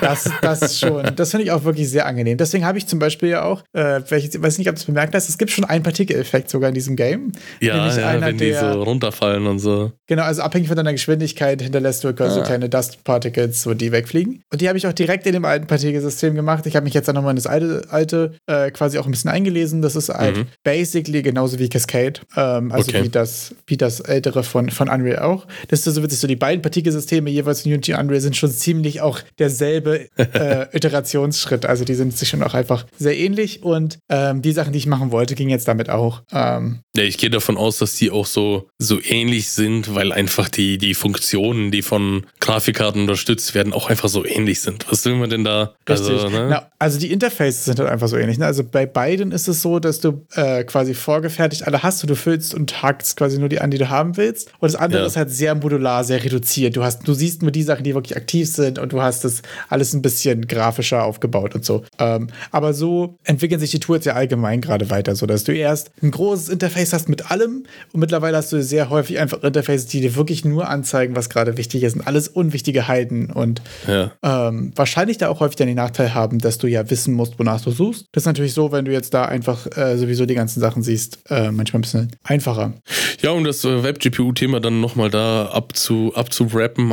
[0.00, 1.14] Das, das schon.
[1.16, 2.36] Das finde ich auch wirklich sehr angenehm.
[2.36, 5.14] Deswegen habe ich zum Beispiel ja auch, äh, ich weiß nicht, ob du es bemerkt
[5.14, 7.32] hast, es gibt schon einen Partikeleffekt sogar in diesem Game.
[7.60, 9.92] Ja, ja einer, wenn die der, so runterfallen und so.
[10.06, 12.44] Genau, also abhängig von deiner Geschwindigkeit hinterlässt du quasi ja.
[12.44, 14.42] kleine Dust Particles, so die wegfliegen.
[14.52, 16.66] Und die habe ich auch direkt in dem alten Partikelsystem gemacht.
[16.66, 19.30] Ich habe mich jetzt dann nochmal in das alte, alte äh, quasi auch ein bisschen
[19.30, 19.82] eingelesen.
[19.82, 20.46] Das ist halt mhm.
[20.62, 22.20] basically genauso wie Cascade.
[22.36, 23.04] Ähm, also okay.
[23.04, 25.46] wie, das, wie das ältere von, von Unreal auch.
[25.68, 28.50] Das ist so witzig, so die beiden Partikelsysteme jeweils in Unity und Unreal sind schon
[28.50, 31.66] ziemlich auch derselbe äh, Iterationsschritt.
[31.66, 33.62] Also die sind sich schon auch einfach sehr ähnlich.
[33.62, 36.22] Und ähm, die Sachen, die ich machen wollte, gingen jetzt damit auch.
[36.32, 40.48] Ähm, ja, ich gehe davon aus, dass die auch so, so ähnlich sind, weil einfach
[40.48, 44.86] die, die Funktionen, die von Grafikkarten unterstützt werden, auch einfach so ähnlich sind.
[44.90, 45.74] Was will man denn da?
[45.86, 46.23] Also, Richtig.
[46.23, 46.46] Also, ne?
[46.50, 48.38] Na, also die Interfaces sind halt einfach so ähnlich.
[48.38, 48.46] Ne?
[48.46, 52.16] Also bei beiden ist es so, dass du äh, quasi vorgefertigt alle hast und du
[52.16, 54.48] füllst und hackst quasi nur die an, die du haben willst.
[54.58, 55.06] Und das andere ja.
[55.06, 56.76] ist halt sehr modular, sehr reduziert.
[56.76, 59.42] Du hast, du siehst nur die Sachen, die wirklich aktiv sind und du hast das
[59.68, 61.84] alles ein bisschen grafischer aufgebaut und so.
[61.98, 65.90] Ähm, aber so entwickeln sich die Tools ja allgemein gerade weiter, so dass du erst
[66.02, 70.00] ein großes Interface hast mit allem und mittlerweile hast du sehr häufig einfach Interfaces, die
[70.00, 74.12] dir wirklich nur anzeigen, was gerade wichtig ist und alles unwichtige Heiden und ja.
[74.22, 77.60] ähm, wahrscheinlich da auch häufig dann den Nachteil haben, dass du ja wissen musst, wonach
[77.60, 78.06] du suchst.
[78.12, 81.18] Das ist natürlich so, wenn du jetzt da einfach äh, sowieso die ganzen Sachen siehst,
[81.28, 82.74] äh, manchmal ein bisschen einfacher.
[83.20, 86.12] Ja, um das äh, Web-GPU-Thema dann nochmal da abzu.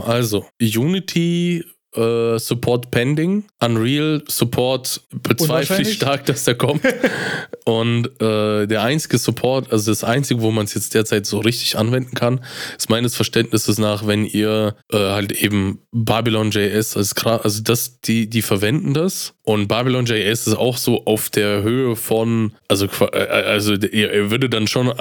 [0.01, 1.63] Also, Unity
[1.95, 3.43] Uh, Support pending.
[3.59, 6.81] Unreal Support bezweifle ich stark, dass der kommt.
[7.65, 11.77] Und uh, der einzige Support, also das einzige, wo man es jetzt derzeit so richtig
[11.77, 12.39] anwenden kann,
[12.77, 18.41] ist meines Verständnisses nach, wenn ihr uh, halt eben Babylon.js als also das, die, die
[18.41, 19.33] verwenden das.
[19.43, 24.67] Und Babylon.js ist auch so auf der Höhe von, also, also ihr, ihr würdet dann
[24.67, 24.93] schon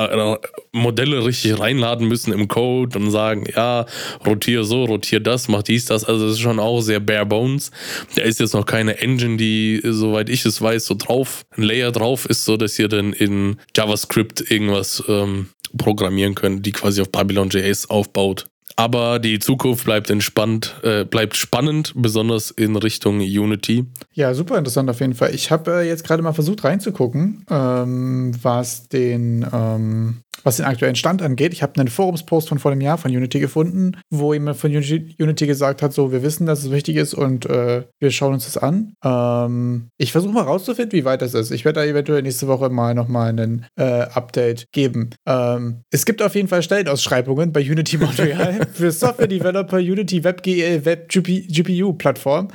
[0.72, 3.87] Modelle richtig reinladen müssen im Code und sagen, ja,
[4.26, 6.05] rotiere so, rotiere das, mach dies, das.
[6.05, 7.71] Also das ist schon auch sehr bare bones.
[8.14, 11.93] Da ist jetzt noch keine Engine, die, soweit ich es weiß, so drauf, ein Layer
[11.93, 17.11] drauf ist, so dass ihr dann in JavaScript irgendwas ähm, programmieren könnt, die quasi auf
[17.11, 18.47] Babylon.js aufbaut.
[18.77, 23.85] Aber die Zukunft bleibt entspannt, äh, bleibt spannend, besonders in Richtung Unity.
[24.14, 25.35] Ja, super interessant auf jeden Fall.
[25.35, 30.95] Ich habe äh, jetzt gerade mal versucht reinzugucken, ähm, was den ähm, was den aktuellen
[30.95, 31.53] Stand angeht.
[31.53, 35.47] Ich habe einen Forumspost von vor einem Jahr von Unity gefunden, wo jemand von Unity,
[35.47, 38.57] gesagt hat, so, wir wissen, dass es wichtig ist und äh, wir schauen uns das
[38.57, 38.95] an.
[39.05, 41.51] Ähm, ich versuche mal rauszufinden, wie weit das ist.
[41.51, 45.11] Ich werde da eventuell nächste Woche mal nochmal ein äh, Update geben.
[45.27, 50.85] Ähm, es gibt auf jeden Fall Stellenausschreibungen bei Unity Montreal für Software Developer Unity WebGL
[50.85, 52.49] Web GPU Plattform.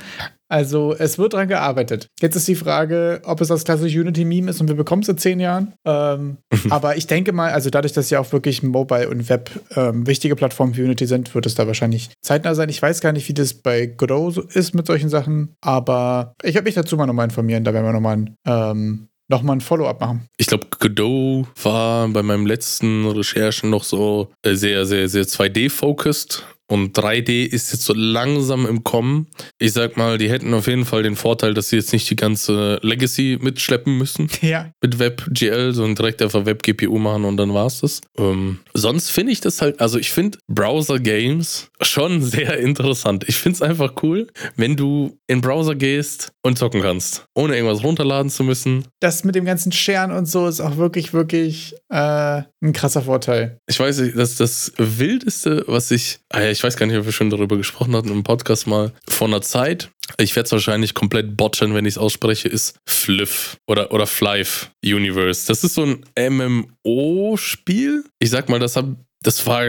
[0.48, 2.08] Also es wird dran gearbeitet.
[2.20, 5.18] Jetzt ist die Frage, ob es das klassische Unity-Meme ist und wir bekommen es in
[5.18, 5.74] zehn Jahren.
[5.84, 6.38] Ähm,
[6.70, 10.36] aber ich denke mal, also dadurch, dass ja auch wirklich Mobile und Web ähm, wichtige
[10.36, 12.68] Plattformen für Unity sind, wird es da wahrscheinlich zeitnah sein.
[12.68, 16.66] Ich weiß gar nicht, wie das bei Godot ist mit solchen Sachen, aber ich werde
[16.66, 17.64] mich dazu mal nochmal informieren.
[17.64, 20.28] Da werden wir nochmal ein ähm, nochmal ein Follow-up machen.
[20.36, 26.44] Ich glaube, Godot war bei meinen letzten Recherchen noch so äh, sehr, sehr, sehr 2D-focused.
[26.68, 29.28] Und 3D ist jetzt so langsam im Kommen.
[29.58, 32.16] Ich sag mal, die hätten auf jeden Fall den Vorteil, dass sie jetzt nicht die
[32.16, 34.28] ganze Legacy mitschleppen müssen.
[34.46, 34.70] Ja.
[34.80, 38.00] Mit WebGL, sondern direkt einfach WebGPU machen und dann war's das.
[38.16, 43.24] Ähm, sonst finde ich das halt, also ich finde Browser-Games schon sehr interessant.
[43.26, 47.82] Ich finde es einfach cool, wenn du in Browser gehst und zocken kannst, ohne irgendwas
[47.82, 48.84] runterladen zu müssen.
[49.00, 53.58] Das mit dem ganzen Scheren und so ist auch wirklich, wirklich äh, ein krasser Vorteil.
[53.66, 57.04] Ich weiß nicht, das das Wildeste, was ich, ah ja, ich weiß gar nicht, ob
[57.04, 60.94] wir schon darüber gesprochen hatten im Podcast mal, vor einer Zeit, ich werde es wahrscheinlich
[60.94, 65.46] komplett botchen, wenn ich es ausspreche, ist Fliff oder, oder Flife Universe.
[65.46, 68.04] Das ist so ein MMO-Spiel.
[68.20, 69.64] Ich sag mal, das habe das war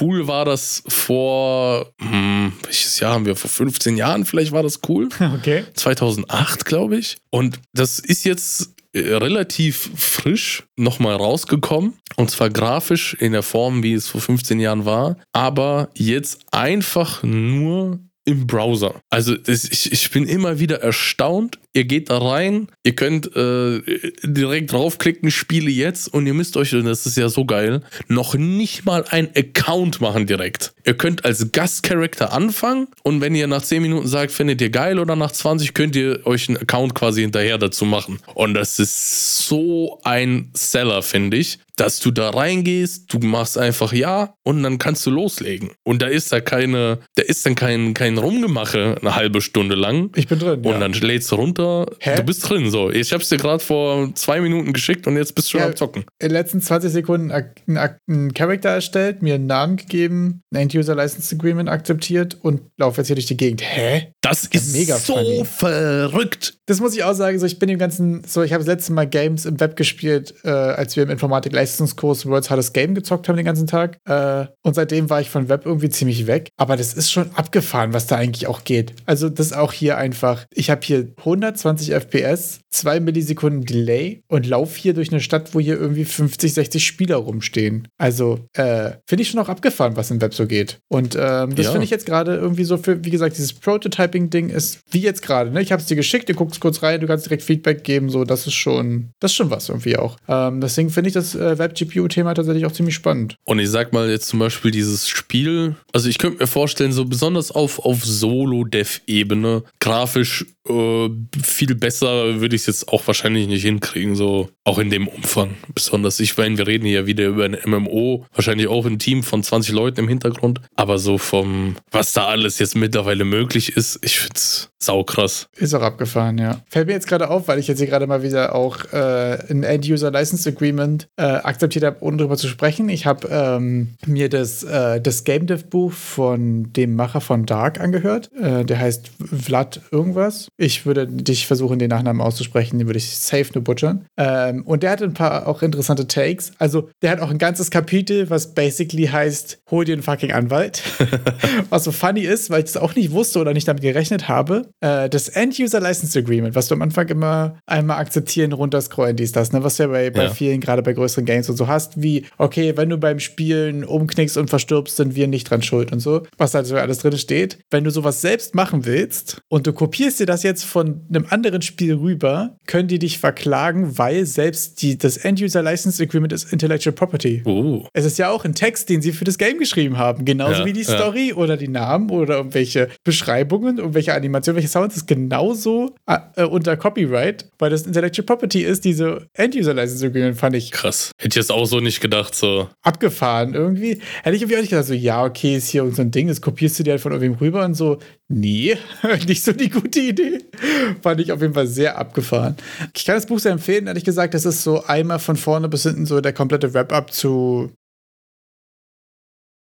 [0.00, 3.34] cool, war das vor, hm, welches Jahr haben wir?
[3.34, 5.08] Vor 15 Jahren vielleicht war das cool.
[5.34, 5.64] Okay.
[5.74, 7.16] 2008, glaube ich.
[7.30, 11.94] Und das ist jetzt relativ frisch nochmal rausgekommen.
[12.16, 15.16] Und zwar grafisch in der Form, wie es vor 15 Jahren war.
[15.32, 19.00] Aber jetzt einfach nur im Browser.
[19.10, 21.58] Also das, ich, ich bin immer wieder erstaunt.
[21.74, 23.80] Ihr geht da rein, ihr könnt äh,
[24.22, 28.34] direkt draufklicken, spiele jetzt und ihr müsst euch, und das ist ja so geil, noch
[28.34, 30.72] nicht mal ein Account machen direkt.
[30.86, 35.00] Ihr könnt als Gastcharakter anfangen und wenn ihr nach 10 Minuten sagt, findet ihr geil
[35.00, 38.20] oder nach 20, könnt ihr euch einen Account quasi hinterher dazu machen.
[38.34, 43.92] Und das ist so ein Seller, finde ich dass du da reingehst, du machst einfach
[43.92, 45.70] ja und dann kannst du loslegen.
[45.82, 50.10] Und da ist da keine, da ist dann kein, kein Rumgemache eine halbe Stunde lang.
[50.14, 50.60] Ich bin drin.
[50.60, 50.78] Und ja.
[50.78, 51.86] dann lädst du runter.
[51.98, 52.16] Hä?
[52.16, 52.70] Du bist drin.
[52.70, 55.66] So, ich hab's dir gerade vor zwei Minuten geschickt und jetzt bist du schon ja,
[55.66, 56.04] am Zocken.
[56.20, 61.34] In den letzten 20 Sekunden einen Charakter erstellt, mir einen Namen gegeben, ein End-User License
[61.34, 63.62] Agreement akzeptiert und laufe jetzt hier durch die Gegend.
[63.62, 64.12] Hä?
[64.20, 65.44] Das, das ist mega so funny.
[65.44, 66.54] verrückt.
[66.66, 67.38] Das muss ich auch sagen.
[67.38, 70.34] So, ich bin im ganzen, so, ich habe das letzte Mal Games im Web gespielt,
[70.44, 73.96] äh, als wir im Informatik Leistungskurs World's Hardest Game gezockt haben den ganzen Tag.
[74.04, 76.50] Äh, und seitdem war ich von Web irgendwie ziemlich weg.
[76.58, 78.92] Aber das ist schon abgefahren, was da eigentlich auch geht.
[79.06, 84.78] Also das auch hier einfach, ich habe hier 120 FPS, 2 Millisekunden Delay und laufe
[84.78, 87.88] hier durch eine Stadt, wo hier irgendwie 50, 60 Spieler rumstehen.
[87.96, 90.80] Also äh, finde ich schon auch abgefahren, was im Web so geht.
[90.88, 91.72] Und ähm, das ja.
[91.72, 95.50] finde ich jetzt gerade irgendwie so für, wie gesagt, dieses Prototyping-Ding ist wie jetzt gerade.
[95.50, 95.62] Ne?
[95.62, 98.24] Ich habe es dir geschickt, du guckst kurz rein, du kannst direkt Feedback geben, so
[98.24, 100.18] das ist schon, das ist schon was irgendwie auch.
[100.28, 103.36] Ähm, deswegen finde ich das äh, Web-GPU-Thema tatsächlich auch ziemlich spannend.
[103.44, 107.04] Und ich sag mal jetzt zum Beispiel dieses Spiel, also ich könnte mir vorstellen, so
[107.04, 111.10] besonders auf, auf Solo-Dev-Ebene, grafisch äh,
[111.42, 115.54] viel besser würde ich es jetzt auch wahrscheinlich nicht hinkriegen, so auch in dem Umfang.
[115.74, 119.42] Besonders, ich meine, wir reden hier wieder über ein MMO, wahrscheinlich auch ein Team von
[119.42, 124.18] 20 Leuten im Hintergrund, aber so vom, was da alles jetzt mittlerweile möglich ist, ich
[124.18, 125.48] finde es saukrass.
[125.56, 126.62] Ist auch abgefahren, ja.
[126.68, 129.62] Fällt mir jetzt gerade auf, weil ich jetzt hier gerade mal wieder auch äh, ein
[129.62, 132.88] End-User License Agreement äh, akzeptiert habe, ohne darüber zu sprechen.
[132.88, 137.80] Ich habe ähm, mir das, äh, das Game Dev Buch von dem Macher von Dark
[137.80, 138.30] angehört.
[138.34, 139.10] Äh, der heißt
[139.42, 140.48] Vlad irgendwas.
[140.56, 144.06] Ich würde dich versuchen, den Nachnamen auszusprechen, den würde ich safe nur butchern.
[144.16, 146.52] Ähm, und der hat ein paar auch interessante Takes.
[146.58, 150.82] Also, der hat auch ein ganzes Kapitel, was basically heißt, hol dir einen fucking Anwalt.
[151.70, 154.68] was so funny ist, weil ich das auch nicht wusste oder nicht damit gerechnet habe.
[154.80, 159.52] Äh, das End-User License Agreement, was du am Anfang immer einmal akzeptieren, runterscrollen, dies, das,
[159.52, 159.64] ne?
[159.64, 160.30] was du ja bei, bei ja.
[160.30, 164.36] vielen, gerade bei größeren Games und so hast, wie, okay, wenn du beim Spielen umknickst
[164.36, 166.22] und verstirbst, sind wir nicht dran schuld und so.
[166.38, 167.58] Was da so alles drin steht.
[167.70, 171.62] Wenn du sowas selbst machen willst und du kopierst dir das jetzt von einem anderen
[171.62, 176.94] Spiel rüber, können die dich verklagen, weil selbst die, das End-User License Agreement ist Intellectual
[176.94, 177.42] Property.
[177.44, 177.84] Uh.
[177.92, 180.24] Es ist ja auch ein Text, den sie für das Game geschrieben haben.
[180.24, 180.96] Genauso Ja, wie die ja.
[180.96, 186.76] Story oder die Namen oder irgendwelche Beschreibungen, irgendwelche Animationen, welche Sounds ist genauso äh, unter
[186.76, 191.10] Copyright, weil das Intellectual Property ist, diese End-User License Agreement fand ich Krass.
[191.18, 192.68] Hätte ich jetzt auch so nicht gedacht, so.
[192.82, 194.00] abgefahren irgendwie.
[194.22, 196.40] Hätte ich irgendwie auch nicht gedacht, so, ja, okay, ist hier so ein Ding, das
[196.40, 198.76] kopierst du dir halt von irgendwem rüber und so, nee,
[199.26, 200.33] nicht so die gute Idee.
[201.02, 202.56] Fand ich auf jeden Fall sehr abgefahren.
[202.94, 205.82] Ich kann das Buch sehr empfehlen, ehrlich gesagt, das ist so einmal von vorne bis
[205.82, 207.70] hinten so der komplette Wrap-up zu.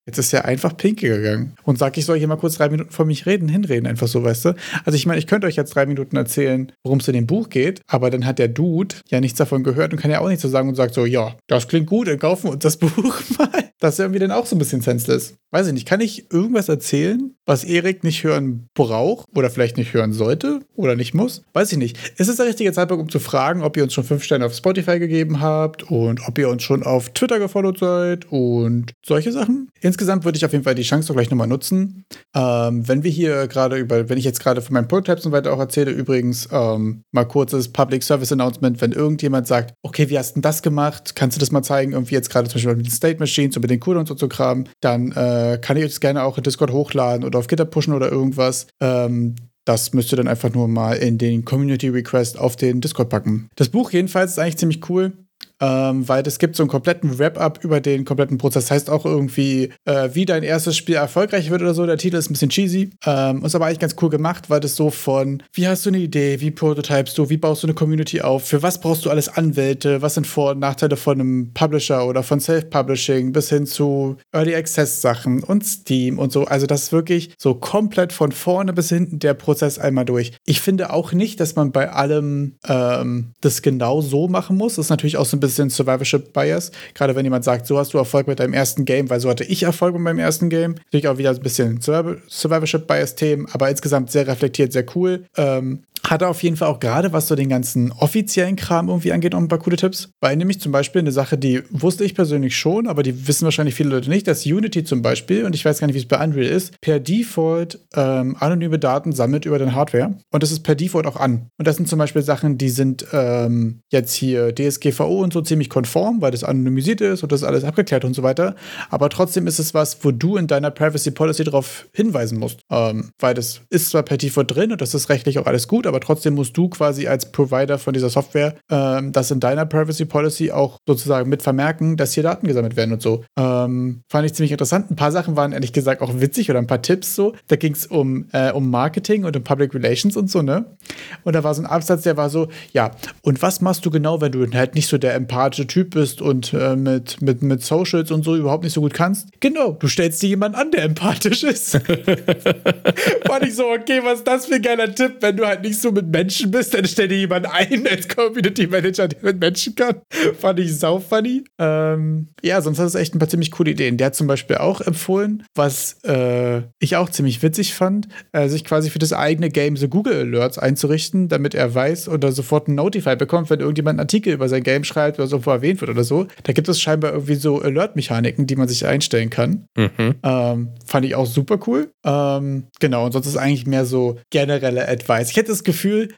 [0.07, 2.91] Jetzt ist er einfach pinke gegangen und sagt, ich soll hier mal kurz drei Minuten
[2.91, 4.55] vor mich reden, hinreden, einfach so, weißt du?
[4.85, 7.51] Also ich meine, ich könnte euch jetzt drei Minuten erzählen, worum es in dem Buch
[7.51, 10.43] geht, aber dann hat der Dude ja nichts davon gehört und kann ja auch nichts
[10.43, 13.23] so sagen und sagt so, ja, das klingt gut, dann kaufen wir uns das Buch
[13.39, 13.73] mal.
[13.79, 15.35] Das ist irgendwie dann auch so ein bisschen senseless.
[15.51, 19.93] Weiß ich nicht, kann ich irgendwas erzählen, was Erik nicht hören braucht oder vielleicht nicht
[19.93, 21.43] hören sollte oder nicht muss?
[21.53, 21.99] Weiß ich nicht.
[22.17, 24.55] Ist es der richtige Zeitpunkt, um zu fragen, ob ihr uns schon fünf Sterne auf
[24.55, 29.69] Spotify gegeben habt und ob ihr uns schon auf Twitter gefollowt seid und solche Sachen?
[29.93, 32.07] Insgesamt würde ich auf jeden Fall die Chance doch gleich nochmal nutzen.
[32.35, 35.53] Ähm, wenn wir hier gerade über, wenn ich jetzt gerade von meinen Prototypes und weiter
[35.53, 40.31] auch erzähle, übrigens ähm, mal kurzes Public Service Announcement, wenn irgendjemand sagt, okay, wie hast
[40.31, 41.15] du denn das gemacht?
[41.15, 41.93] Kannst du das mal zeigen?
[41.93, 44.29] Irgendwie jetzt gerade zum Beispiel mit den State Machines und mit den Cooldowns und so
[44.29, 47.67] Kram, dann äh, kann ich euch das gerne auch in Discord hochladen oder auf Gitter
[47.67, 48.69] pushen oder irgendwas.
[48.81, 49.35] Ähm,
[49.67, 53.49] das müsst ihr dann einfach nur mal in den Community Request auf den Discord packen.
[53.57, 55.13] Das Buch jedenfalls ist eigentlich ziemlich cool.
[55.63, 58.69] Ähm, weil es gibt so einen kompletten Wrap-up über den kompletten Prozess.
[58.69, 61.87] Heißt auch irgendwie, äh, wie dein erstes Spiel erfolgreich wird oder so.
[61.87, 62.91] Der Titel ist ein bisschen cheesy.
[63.07, 65.99] Ähm, ist aber eigentlich ganz cool gemacht, weil das so von, wie hast du eine
[65.99, 69.29] Idee, wie prototypest du, wie baust du eine Community auf, für was brauchst du alles
[69.29, 74.17] Anwälte, was sind Vor- und Nachteile von einem Publisher oder von Self-Publishing bis hin zu
[74.33, 76.45] Early Access-Sachen und Steam und so.
[76.45, 80.33] Also das ist wirklich so komplett von vorne bis hinten der Prozess einmal durch.
[80.45, 84.75] Ich finde auch nicht, dass man bei allem ähm, das genau so machen muss.
[84.75, 86.73] Das ist natürlich auch so ein bisschen Survivorship Bias.
[86.95, 89.45] Gerade wenn jemand sagt, so hast du Erfolg mit deinem ersten Game, weil so hatte
[89.45, 90.75] ich Erfolg mit meinem ersten Game.
[90.87, 95.25] Natürlich auch wieder ein bisschen Surviv- Survivorship Bias-Themen, aber insgesamt sehr reflektiert, sehr cool.
[95.37, 99.33] Ähm, hatte auf jeden Fall auch gerade, was so den ganzen offiziellen Kram irgendwie angeht,
[99.33, 100.11] noch ein paar coole Tipps.
[100.21, 103.75] Weil nämlich zum Beispiel eine Sache, die wusste ich persönlich schon, aber die wissen wahrscheinlich
[103.75, 106.23] viele Leute nicht, dass Unity zum Beispiel, und ich weiß gar nicht, wie es bei
[106.23, 110.15] Unreal ist, per Default ähm, anonyme Daten sammelt über den Hardware.
[110.31, 111.47] Und das ist per Default auch an.
[111.59, 115.71] Und das sind zum Beispiel Sachen, die sind ähm, jetzt hier DSGVO und so ziemlich
[115.71, 118.57] konform, weil das anonymisiert ist und das ist alles abgeklärt und so weiter.
[118.91, 122.61] Aber trotzdem ist es was, wo du in deiner Privacy Policy darauf hinweisen musst.
[122.71, 125.87] Ähm, weil das ist zwar per Default drin und das ist rechtlich auch alles gut,
[125.93, 130.07] aber trotzdem musst du quasi als Provider von dieser Software ähm, das in deiner Privacy
[130.07, 133.25] Policy auch sozusagen mit vermerken, dass hier Daten gesammelt werden und so.
[133.39, 134.91] Ähm, fand ich ziemlich interessant.
[134.91, 137.35] Ein paar Sachen waren ehrlich gesagt auch witzig oder ein paar Tipps so.
[137.49, 140.77] Da ging es um, äh, um Marketing und um Public Relations und so, ne?
[141.25, 144.21] Und da war so ein Absatz, der war so, ja, und was machst du genau,
[144.21, 148.11] wenn du halt nicht so der empathische Typ bist und äh, mit, mit, mit Socials
[148.11, 149.29] und so überhaupt nicht so gut kannst?
[149.41, 151.73] Genau, du stellst dir jemanden an, der empathisch ist.
[153.27, 155.17] Fand ich so, okay, was ist das für ein geiler Tipp?
[155.21, 158.67] Wenn du halt nicht so mit Menschen bist, dann stell dir jemanden ein als Community
[158.67, 159.97] Manager, der mit Menschen kann.
[160.39, 161.45] Fand ich sau funny.
[161.59, 163.97] Ähm, ja, sonst hat es echt ein paar ziemlich coole Ideen.
[163.97, 168.65] Der hat zum Beispiel auch empfohlen, was äh, ich auch ziemlich witzig fand, äh, sich
[168.65, 172.75] quasi für das eigene Game so Google Alerts einzurichten, damit er weiß oder sofort ein
[172.75, 176.05] Notify bekommt, wenn irgendjemand einen Artikel über sein Game schreibt oder so erwähnt wird oder
[176.05, 176.27] so.
[176.45, 179.67] Da gibt es scheinbar irgendwie so Alert-Mechaniken, die man sich einstellen kann.
[179.77, 180.15] Mhm.
[180.23, 181.91] Ähm, fand ich auch super cool.
[182.05, 185.31] Ähm, genau, und sonst ist eigentlich mehr so generelle Advice.
[185.31, 185.72] Ich hätte das Gefühl,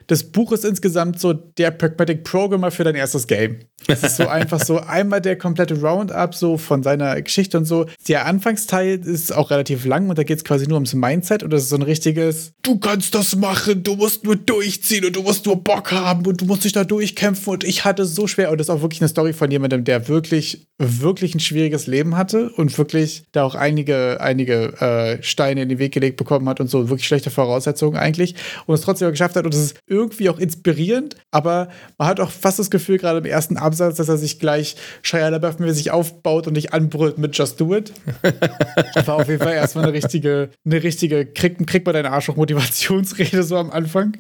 [0.07, 3.61] das Buch ist insgesamt so der Pragmatic Programmer für dein erstes Game.
[3.87, 7.87] Es ist so einfach so einmal der komplette Roundup so von seiner Geschichte und so.
[8.09, 11.53] Der Anfangsteil ist auch relativ lang und da geht es quasi nur ums Mindset und
[11.53, 15.23] das ist so ein richtiges, du kannst das machen, du musst nur durchziehen und du
[15.23, 18.27] musst nur Bock haben und du musst dich da durchkämpfen und ich hatte es so
[18.27, 21.87] schwer und das ist auch wirklich eine Story von jemandem, der wirklich, wirklich ein schwieriges
[21.87, 26.49] Leben hatte und wirklich da auch einige, einige äh, Steine in den Weg gelegt bekommen
[26.49, 28.35] hat und so wirklich schlechte Voraussetzungen eigentlich
[28.66, 31.68] und es trotzdem geschafft hat und es ist irgendwie auch inspirierend, aber
[31.99, 35.29] man hat auch fast das Gefühl, gerade im ersten Absatz, dass er sich gleich Shia
[35.29, 37.93] LaBeouf-mäßig aufbaut und dich anbrüllt mit Just Do It.
[39.07, 42.37] War auf jeden Fall erstmal eine richtige, eine richtige, krieg, krieg mal deine Arsch hoch
[42.37, 44.17] Motivationsrede so am Anfang.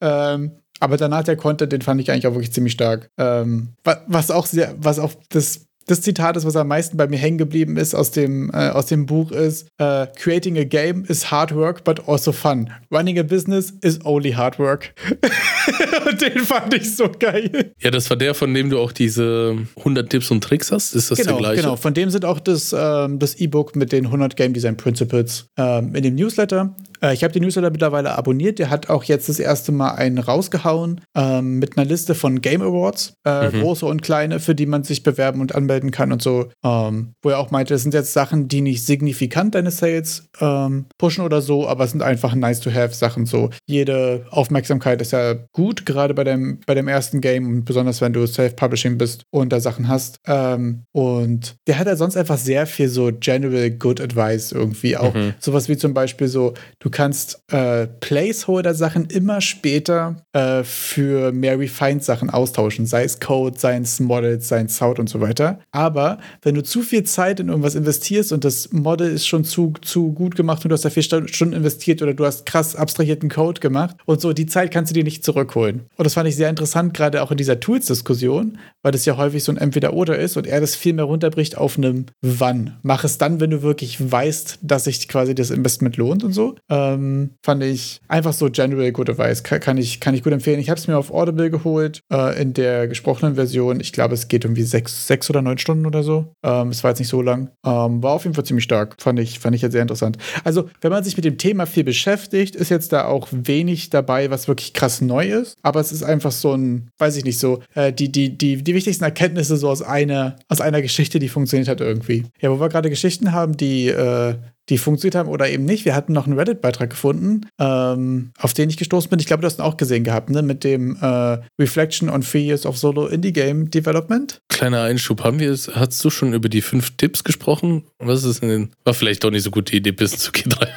[0.00, 3.10] Ähm, aber danach der Content, den fand ich eigentlich auch wirklich ziemlich stark.
[3.18, 7.08] Ähm, wa- was auch sehr, was auch das, das Zitat ist, was am meisten bei
[7.08, 11.04] mir hängen geblieben ist aus dem, äh, aus dem Buch, ist: äh, Creating a game
[11.06, 12.70] is hard work, but also fun.
[12.92, 14.94] Running a business is only hard work.
[16.08, 17.72] Und den fand ich so geil.
[17.80, 20.94] Ja, das war der, von dem du auch diese 100 Tipps und Tricks hast.
[20.94, 21.62] Ist das Genau, der gleiche?
[21.62, 21.76] genau.
[21.76, 25.94] Von dem sind auch das, ähm, das E-Book mit den 100 Game Design Principles ähm,
[25.94, 26.74] in dem Newsletter.
[27.02, 28.58] Äh, ich habe den Newsletter mittlerweile abonniert.
[28.58, 32.62] Der hat auch jetzt das erste Mal einen rausgehauen ähm, mit einer Liste von Game
[32.62, 33.60] Awards, äh, mhm.
[33.62, 36.48] große und kleine, für die man sich bewerben und anmelden kann und so.
[36.64, 40.86] Ähm, wo er auch meinte, das sind jetzt Sachen, die nicht signifikant deine Sales ähm,
[40.98, 43.50] pushen oder so, aber es sind einfach nice to have Sachen so.
[43.66, 48.12] Jede Aufmerksamkeit ist ja gut, gerade bei dem, bei dem ersten Game und besonders wenn
[48.12, 50.18] du Self-Publishing bist und da Sachen hast.
[50.26, 54.96] Ähm, und der hat ja sonst einfach sehr viel so General Good Advice irgendwie.
[54.96, 55.34] Auch mhm.
[55.38, 62.04] sowas wie zum Beispiel so, du kannst äh, Placeholder-Sachen immer später äh, für mehr refined
[62.04, 65.60] Sachen austauschen, sei es Code, sei es Models, sei es Sound und so weiter.
[65.72, 69.72] Aber wenn du zu viel Zeit in irgendwas investierst und das Model ist schon zu,
[69.82, 73.28] zu gut gemacht und du hast da vier Stunden investiert oder du hast krass abstrahierten
[73.28, 75.82] Code gemacht und so, die Zeit kannst du dir nicht zurückholen.
[75.96, 79.44] Und das fand ich sehr interessant, gerade auch in dieser Tools-Diskussion, weil das ja häufig
[79.44, 82.78] so ein Entweder-Oder ist und er das viel mehr runterbricht auf einem Wann.
[82.82, 86.56] Mach es dann, wenn du wirklich weißt, dass sich quasi das Investment lohnt und so.
[86.80, 89.42] Ähm, fand ich einfach so general good advice.
[89.42, 90.60] Kann, kann, ich, kann ich gut empfehlen.
[90.60, 93.80] Ich habe es mir auf Audible geholt, äh, in der gesprochenen Version.
[93.80, 96.32] Ich glaube, es geht irgendwie sechs, sechs oder neun Stunden oder so.
[96.42, 97.50] Ähm, es war jetzt nicht so lang.
[97.64, 98.96] Ähm, war auf jeden Fall ziemlich stark.
[99.00, 100.18] Fand ich, fand ich jetzt sehr interessant.
[100.44, 104.30] Also, wenn man sich mit dem Thema viel beschäftigt, ist jetzt da auch wenig dabei,
[104.30, 105.56] was wirklich krass neu ist.
[105.62, 108.74] Aber es ist einfach so ein, weiß ich nicht, so, äh, die, die, die, die
[108.74, 112.24] wichtigsten Erkenntnisse so aus einer, aus einer Geschichte, die funktioniert hat irgendwie.
[112.40, 114.34] Ja, wo wir gerade Geschichten haben, die, äh,
[114.70, 115.84] die funktioniert haben oder eben nicht.
[115.84, 119.18] Wir hatten noch einen Reddit-Beitrag gefunden, ähm, auf den ich gestoßen bin.
[119.18, 120.42] Ich glaube, du hast ihn auch gesehen gehabt, ne?
[120.42, 124.40] Mit dem äh, Reflection on Three Years of Solo Indie Game Development.
[124.48, 127.84] Kleiner Einschub, haben wir es, hast du schon über die fünf Tipps gesprochen?
[127.98, 130.68] Was ist denn, war vielleicht doch nicht so gut die Idee bis zu G3.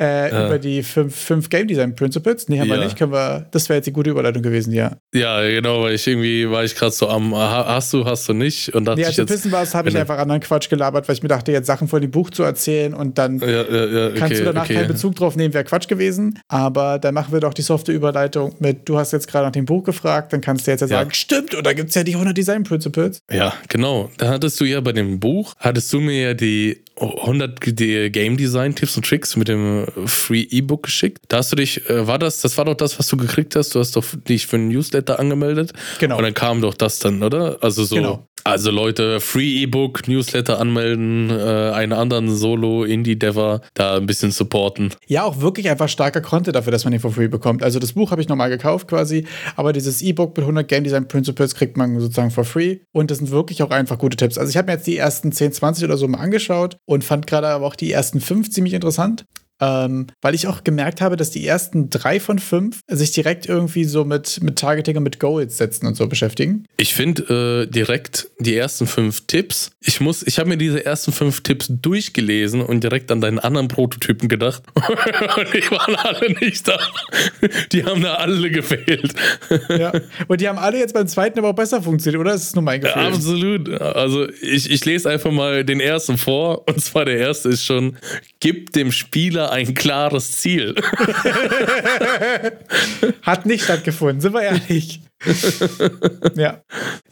[0.00, 2.48] äh, über die fünf, fünf Game Design Principles?
[2.48, 2.76] Nee, haben ja.
[2.76, 2.96] wir nicht.
[2.96, 4.96] Können wir, das wäre jetzt die gute Überleitung gewesen, ja.
[5.14, 8.74] Ja, genau, weil ich irgendwie war ich gerade so am, hast du, hast du nicht?
[8.74, 11.22] Und dachte nee, als du pissen warst, habe ich einfach anderen Quatsch gelabert, weil ich
[11.22, 14.18] mir dachte, jetzt Sachen vor dem Buch zu erzählen und dann ja, ja, ja, okay,
[14.18, 14.74] kannst du danach okay.
[14.74, 16.40] keinen Bezug drauf nehmen, wäre Quatsch gewesen.
[16.48, 19.66] Aber dann machen wir doch die softe Überleitung mit, du hast jetzt gerade nach dem
[19.66, 22.14] Buch gefragt, dann kannst du jetzt ja sagen, stimmt, und da gibt es ja die
[22.14, 23.22] 100 Design Principles.
[23.30, 24.10] Ja, genau.
[24.18, 27.60] Da hattest du ja bei dem Buch, hattest du mir ja die 100
[28.12, 31.24] Game Design Tipps und Tricks mit dem Free E-Book geschickt.
[31.28, 33.74] Da hast du dich, äh, war das, das war doch das, was du gekriegt hast.
[33.74, 35.72] Du hast doch dich für einen Newsletter angemeldet.
[35.98, 36.16] Genau.
[36.16, 37.58] Und dann kam doch das dann, oder?
[37.60, 37.96] Also so.
[37.96, 38.28] Genau.
[38.48, 44.94] Also Leute, Free E-Book, Newsletter anmelden, äh, einen anderen Solo-Indie-Dever da ein bisschen supporten.
[45.06, 47.62] Ja, auch wirklich einfach starker Content dafür, dass man ihn for free bekommt.
[47.62, 49.26] Also das Buch habe ich nochmal gekauft quasi,
[49.56, 53.18] aber dieses E-Book mit 100 Game Design Principles kriegt man sozusagen for free und das
[53.18, 54.38] sind wirklich auch einfach gute Tipps.
[54.38, 57.26] Also ich habe mir jetzt die ersten 10, 20 oder so mal angeschaut und fand
[57.26, 59.26] gerade aber auch die ersten 5 ziemlich interessant.
[59.60, 63.84] Ähm, weil ich auch gemerkt habe, dass die ersten drei von fünf sich direkt irgendwie
[63.84, 66.64] so mit, mit Targeting und mit Goals setzen und so beschäftigen.
[66.76, 69.70] Ich finde äh, direkt die ersten fünf Tipps.
[69.80, 73.68] Ich muss, ich habe mir diese ersten fünf Tipps durchgelesen und direkt an deinen anderen
[73.68, 74.62] Prototypen gedacht.
[74.76, 76.78] und die waren alle nicht da.
[77.72, 79.12] Die haben da alle gefehlt.
[79.68, 79.92] ja.
[80.28, 82.32] Und die haben alle jetzt beim zweiten aber auch besser funktioniert, oder?
[82.32, 83.02] Das ist nur mein Gefühl.
[83.02, 83.80] Ja, absolut.
[83.80, 86.68] Also ich, ich lese einfach mal den ersten vor.
[86.68, 87.96] Und zwar der erste ist schon,
[88.40, 90.74] gib dem Spieler ein klares Ziel.
[93.22, 95.00] Hat nicht stattgefunden, sind wir ehrlich.
[96.36, 96.62] ja.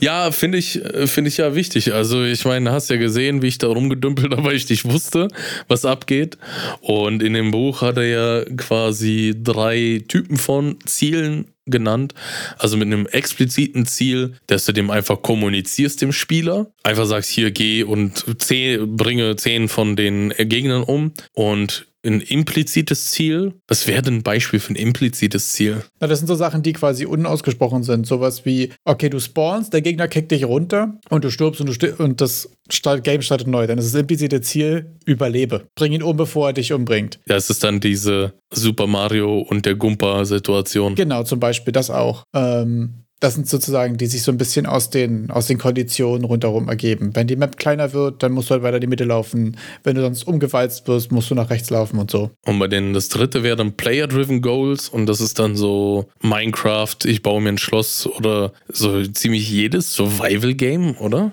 [0.01, 1.93] Ja, finde ich, finde ich ja wichtig.
[1.93, 5.29] Also, ich meine, hast ja gesehen, wie ich da rumgedümpelt habe, weil ich nicht wusste,
[5.69, 6.39] was abgeht.
[6.81, 12.15] Und in dem Buch hat er ja quasi drei Typen von Zielen genannt.
[12.59, 16.71] Also mit einem expliziten Ziel, dass du dem einfach kommunizierst, dem Spieler.
[16.83, 21.13] Einfach sagst, hier geh und zehn, bringe zehn von den Gegnern um.
[21.33, 23.55] Und ein implizites Ziel.
[23.69, 25.83] Was wäre denn ein Beispiel für ein implizites Ziel?
[26.01, 28.07] Na, das sind so Sachen, die quasi unausgesprochen sind.
[28.07, 31.73] Sowas wie, okay, du spawnst, der Gegner kickt dich runter und du stirbst und, du
[31.73, 32.49] stir und das
[33.03, 33.67] Game startet neu.
[33.67, 35.67] Dann ist das implizite Ziel, überlebe.
[35.75, 37.19] Bring ihn um, bevor er dich umbringt.
[37.29, 40.95] Ja, es ist dann diese Super Mario und der Gumpa-Situation.
[40.95, 42.25] Genau, zum Beispiel das auch.
[42.35, 46.69] Ähm, das sind sozusagen, die sich so ein bisschen aus den, aus den Konditionen rundherum
[46.69, 47.11] ergeben.
[47.15, 49.57] Wenn die Map kleiner wird, dann musst du halt weiter in die Mitte laufen.
[49.85, 52.31] Wenn du sonst umgewalzt wirst, musst du nach rechts laufen und so.
[52.45, 56.97] Und bei denen das dritte wäre dann Player-Driven Goals und das ist dann so Minecraft,
[57.05, 61.33] ich baue mir ein Schloss oder so ziemlich jedes Survival-Game, oder?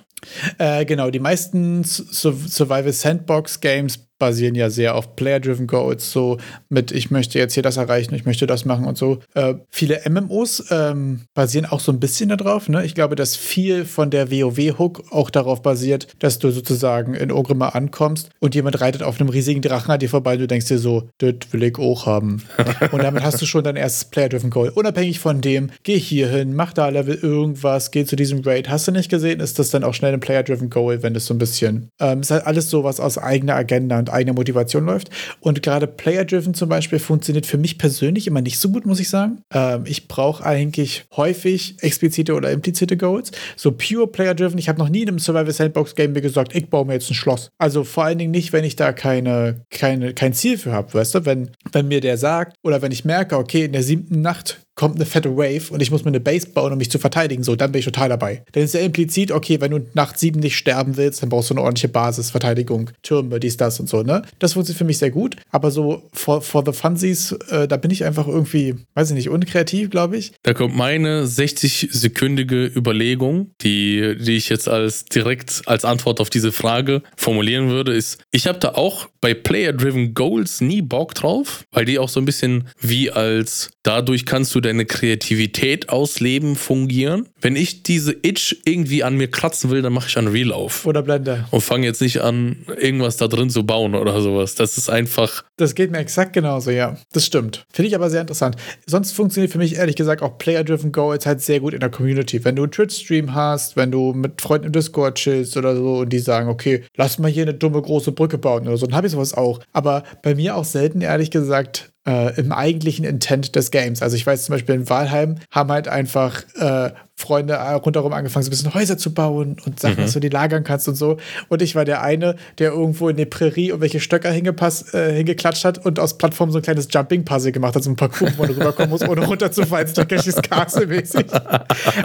[0.58, 6.38] Äh, genau, die meisten Survival Sandbox Games basieren ja sehr auf Player-Driven Goals, so
[6.70, 9.20] mit ich möchte jetzt hier das erreichen, ich möchte das machen und so.
[9.34, 12.70] Äh, viele MMOs ähm, basieren auch so ein bisschen darauf.
[12.70, 12.86] Ne?
[12.86, 17.76] Ich glaube, dass viel von der WoW-Hook auch darauf basiert, dass du sozusagen in Ogrimmar
[17.76, 20.80] ankommst und jemand reitet auf einem riesigen Drachen an dir vorbei und du denkst dir
[20.80, 22.44] so, das will ich auch haben.
[22.94, 24.70] und damit hast du schon dein erstes Player-Driven Goal.
[24.70, 28.70] Unabhängig von dem, geh hier hin, mach da Level irgendwas, geh zu diesem Raid.
[28.70, 31.34] Hast du nicht gesehen, ist das dann auch schnell ein Player-Driven Goal, wenn das so
[31.34, 35.10] ein bisschen, ähm, ist halt alles sowas aus eigener Agenda und eigener Motivation läuft.
[35.40, 39.10] Und gerade Player-Driven zum Beispiel funktioniert für mich persönlich immer nicht so gut, muss ich
[39.10, 39.42] sagen.
[39.54, 43.32] Ähm, ich brauche eigentlich häufig explizite oder implizite Goals.
[43.56, 46.94] So pure Player-Driven, ich habe noch nie in einem Survival-Sandbox-Game mir gesagt, ich baue mir
[46.94, 47.50] jetzt ein Schloss.
[47.58, 51.16] Also vor allen Dingen nicht, wenn ich da keine, keine, kein Ziel für habe, weißt
[51.16, 51.26] du?
[51.26, 54.96] Wenn, wenn mir der sagt oder wenn ich merke, okay, in der siebten Nacht kommt
[54.96, 57.56] eine fette Wave und ich muss mir eine Base bauen, um mich zu verteidigen, so,
[57.56, 58.44] dann bin ich total dabei.
[58.54, 61.54] Dann ist ja implizit, okay, wenn du Nacht sieben nicht sterben willst, dann brauchst du
[61.54, 64.24] eine ordentliche Basis, Verteidigung, Türme, dies, das und so, ne?
[64.40, 67.92] Das funktioniert für mich sehr gut, aber so for, for the funsies, äh, da bin
[67.92, 70.34] ich einfach irgendwie, weiß ich nicht, unkreativ, glaube ich.
[70.44, 76.52] Da kommt meine 60-sekündige Überlegung, die, die ich jetzt als direkt als Antwort auf diese
[76.52, 81.86] Frage formulieren würde, ist, ich habe da auch bei Player-Driven Goals nie Bock drauf, weil
[81.86, 87.28] die auch so ein bisschen wie als dadurch kannst du deine Kreativität ausleben, fungieren.
[87.40, 90.86] Wenn ich diese Itch irgendwie an mir kratzen will, dann mache ich Unreal auf.
[90.86, 91.48] Oder Blender.
[91.52, 94.56] Und fange jetzt nicht an, irgendwas da drin zu bauen oder sowas.
[94.56, 95.44] Das ist einfach.
[95.58, 96.98] Das geht mir exakt genauso, ja.
[97.12, 97.66] Das stimmt.
[97.72, 98.56] Finde ich aber sehr interessant.
[98.88, 101.90] Sonst funktioniert für mich ehrlich gesagt auch Player-Driven Go jetzt halt sehr gut in der
[101.90, 102.44] Community.
[102.44, 106.10] Wenn du einen Twitch-Stream hast, wenn du mit Freunden im Discord chillst oder so und
[106.10, 109.08] die sagen, okay, lass mal hier eine dumme große Brücke bauen oder so, dann habe
[109.08, 109.60] ich sowas auch.
[109.74, 114.02] Aber bei mir auch selten, ehrlich gesagt, äh, im eigentlichen Intent des Games.
[114.02, 116.92] Also ich weiß zum Beispiel in Walheim haben halt einfach äh,
[117.24, 120.02] Freunde rundherum angefangen, so ein bisschen Häuser zu bauen und Sachen, mhm.
[120.02, 121.18] dass du die lagern kannst und so.
[121.48, 125.64] Und ich war der eine, der irgendwo in die Prärie irgendwelche Stöcker hingepasst, äh, hingeklatscht
[125.64, 128.52] hat und aus Plattform so ein kleines Jumping-Puzzle gemacht hat, so ein Parcours, wo man
[128.56, 131.26] rüberkommen muss, ohne runterzufallen, Takeshis Castle-mäßig.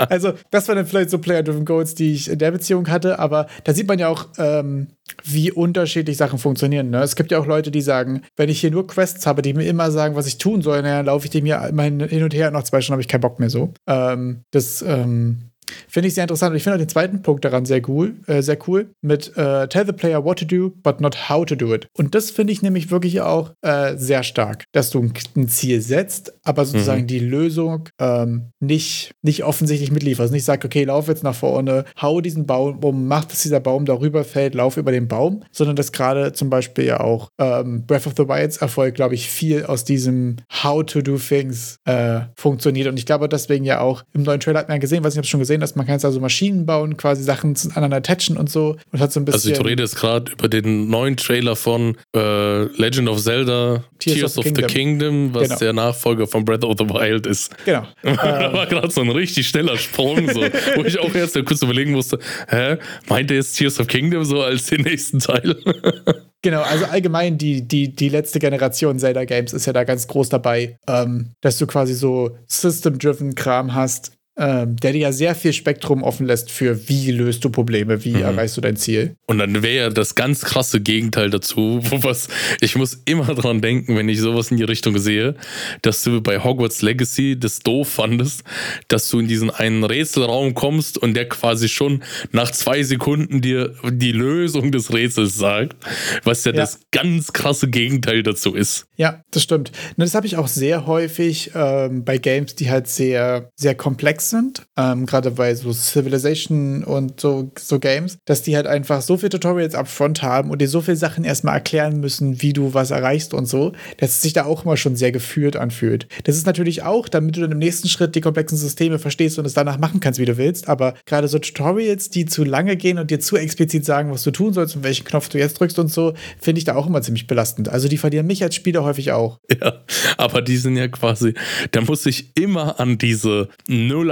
[0.08, 3.46] Also, das waren dann vielleicht so Player-Driven Goals, die ich in der Beziehung hatte, aber
[3.64, 4.88] da sieht man ja auch, ähm,
[5.24, 6.90] wie unterschiedlich Sachen funktionieren.
[6.90, 7.02] Ne?
[7.02, 9.66] Es gibt ja auch Leute, die sagen, wenn ich hier nur Quests habe, die mir
[9.66, 12.50] immer sagen, was ich tun soll, dann laufe ich dem hier immer hin und her,
[12.50, 13.72] nach zwei Stunden habe ich keinen Bock mehr so.
[13.86, 15.50] Ähm, das ähm, um,
[15.88, 16.50] Finde ich sehr interessant.
[16.50, 19.68] Und ich finde auch den zweiten Punkt daran sehr cool, äh, sehr cool mit äh,
[19.68, 21.88] Tell the player what to do, but not how to do it.
[21.96, 26.34] Und das finde ich nämlich wirklich auch äh, sehr stark, dass du ein Ziel setzt,
[26.44, 27.06] aber sozusagen mhm.
[27.06, 30.32] die Lösung ähm, nicht, nicht offensichtlich mitlieferst.
[30.32, 33.84] Nicht sagst, okay, lauf jetzt nach vorne, hau diesen Baum um, mach, dass dieser Baum
[33.84, 38.06] darüber fällt, lauf über den Baum, sondern dass gerade zum Beispiel ja auch ähm, Breath
[38.06, 42.88] of the Wilds Erfolg, glaube ich, viel aus diesem How to do things äh, funktioniert.
[42.88, 45.18] Und ich glaube deswegen ja auch im neuen Trailer hat man ja gesehen, was ich
[45.18, 48.50] habe schon gesehen, dass man kann jetzt also Maschinen bauen, quasi Sachen aneinander attachen und
[48.50, 49.52] so und hat so ein bisschen.
[49.52, 54.18] Also ich rede jetzt gerade über den neuen Trailer von äh, Legend of Zelda Tears,
[54.18, 54.68] Tears of, the, Kingdom.
[54.68, 55.58] the Kingdom, was genau.
[55.58, 57.54] der Nachfolger von Breath of the Wild ist.
[57.64, 57.86] Genau.
[58.02, 61.92] da war gerade so ein richtig schneller Sprung, so, wo ich auch erst kurz überlegen
[61.92, 62.76] musste, hä,
[63.08, 65.56] meint er jetzt Tears of Kingdom so als den nächsten Teil?
[66.42, 70.28] Genau, also allgemein die, die, die letzte Generation Zelda Games ist ja da ganz groß
[70.28, 75.52] dabei, ähm, dass du quasi so System-driven Kram hast, ähm, der dir ja sehr viel
[75.52, 78.22] Spektrum offen lässt für wie löst du Probleme, wie mhm.
[78.22, 79.16] erreichst du dein Ziel.
[79.26, 82.28] Und dann wäre ja das ganz krasse Gegenteil dazu, wo was,
[82.60, 85.34] ich muss immer dran denken, wenn ich sowas in die Richtung sehe,
[85.82, 88.44] dass du bei Hogwarts Legacy das doof fandest,
[88.86, 93.74] dass du in diesen einen Rätselraum kommst und der quasi schon nach zwei Sekunden dir
[93.90, 95.76] die Lösung des Rätsels sagt,
[96.22, 96.58] was ja, ja.
[96.58, 98.86] das ganz krasse Gegenteil dazu ist.
[98.96, 99.72] Ja, das stimmt.
[99.96, 104.66] Das habe ich auch sehr häufig ähm, bei Games, die halt sehr, sehr komplex sind,
[104.76, 109.30] ähm, gerade bei so Civilization und so, so Games, dass die halt einfach so viele
[109.30, 113.34] Tutorials upfront haben und dir so viele Sachen erstmal erklären müssen, wie du was erreichst
[113.34, 116.08] und so, dass es sich da auch immer schon sehr geführt anfühlt.
[116.24, 119.44] Das ist natürlich auch, damit du dann im nächsten Schritt die komplexen Systeme verstehst und
[119.44, 122.98] es danach machen kannst, wie du willst, aber gerade so Tutorials, die zu lange gehen
[122.98, 125.78] und dir zu explizit sagen, was du tun sollst und welchen Knopf du jetzt drückst
[125.78, 127.68] und so, finde ich da auch immer ziemlich belastend.
[127.68, 129.38] Also die verlieren mich als Spieler häufig auch.
[129.60, 129.84] Ja,
[130.16, 131.34] aber die sind ja quasi,
[131.72, 133.48] da muss ich immer an diese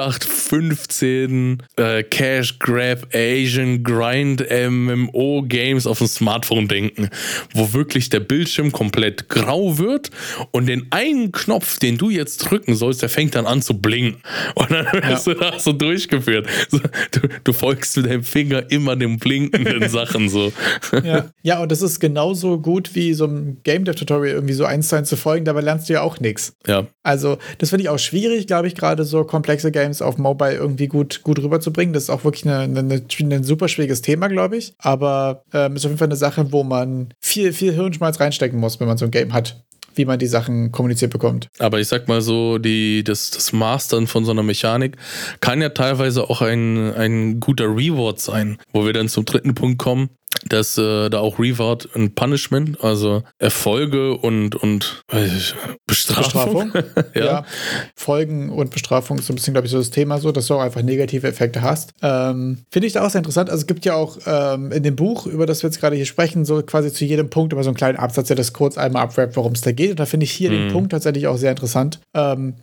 [0.07, 7.09] 0 0815 äh, Cash Grab Asian Grind MMO Games auf dem Smartphone denken,
[7.55, 10.11] wo wirklich der Bildschirm komplett grau wird
[10.53, 14.21] und den einen Knopf, den du jetzt drücken sollst, der fängt dann an zu blinken.
[14.55, 15.35] Und dann wirst ja.
[15.35, 16.47] du da so durchgeführt.
[16.71, 20.53] Du, du, folgst mit deinem Finger immer den blinkenden Sachen so.
[21.05, 21.31] Ja.
[21.43, 24.89] ja, und das ist genauso gut wie so ein Game Dev Tutorial irgendwie so eins
[24.89, 26.53] zu eins zu folgen, dabei lernst du ja auch nichts.
[26.67, 26.87] Ja.
[27.03, 30.89] Also, das finde ich auch schwierig, glaube ich, gerade so komplexe Games auf Mobile irgendwie
[30.89, 31.93] gut, gut rüberzubringen.
[31.93, 34.75] Das ist auch wirklich eine, eine, ein super schwieriges Thema, glaube ich.
[34.79, 38.81] Aber ähm, ist auf jeden Fall eine Sache, wo man viel, viel Hirnschmalz reinstecken muss,
[38.81, 39.63] wenn man so ein Game hat
[39.97, 41.49] wie man die Sachen kommuniziert bekommt.
[41.59, 44.97] Aber ich sag mal so, die, das, das Mastern von so einer Mechanik
[45.41, 49.79] kann ja teilweise auch ein, ein guter Reward sein, wo wir dann zum dritten Punkt
[49.79, 50.11] kommen.
[50.49, 55.55] Dass äh, da auch Reward und Punishment, also Erfolge und, und ich,
[55.87, 56.73] Bestrafung.
[56.73, 56.73] Bestrafung.
[57.15, 57.25] ja.
[57.25, 57.45] ja.
[57.95, 60.55] Folgen und Bestrafung ist so ein bisschen, glaube ich, so das Thema so, dass du
[60.55, 61.93] auch einfach negative Effekte hast.
[62.03, 63.51] Ähm, Finde ich da auch sehr interessant.
[63.51, 66.07] Also es gibt ja auch ähm, in dem Buch, über das wir jetzt gerade hier
[66.07, 69.03] sprechen, so quasi zu jedem Punkt immer so einen kleinen Absatz, der das kurz einmal
[69.03, 69.91] abwrappt, worum es da geht.
[69.91, 70.55] Und da finde ich hier mhm.
[70.55, 72.01] den Punkt tatsächlich auch sehr interessant.
[72.15, 72.55] Ähm,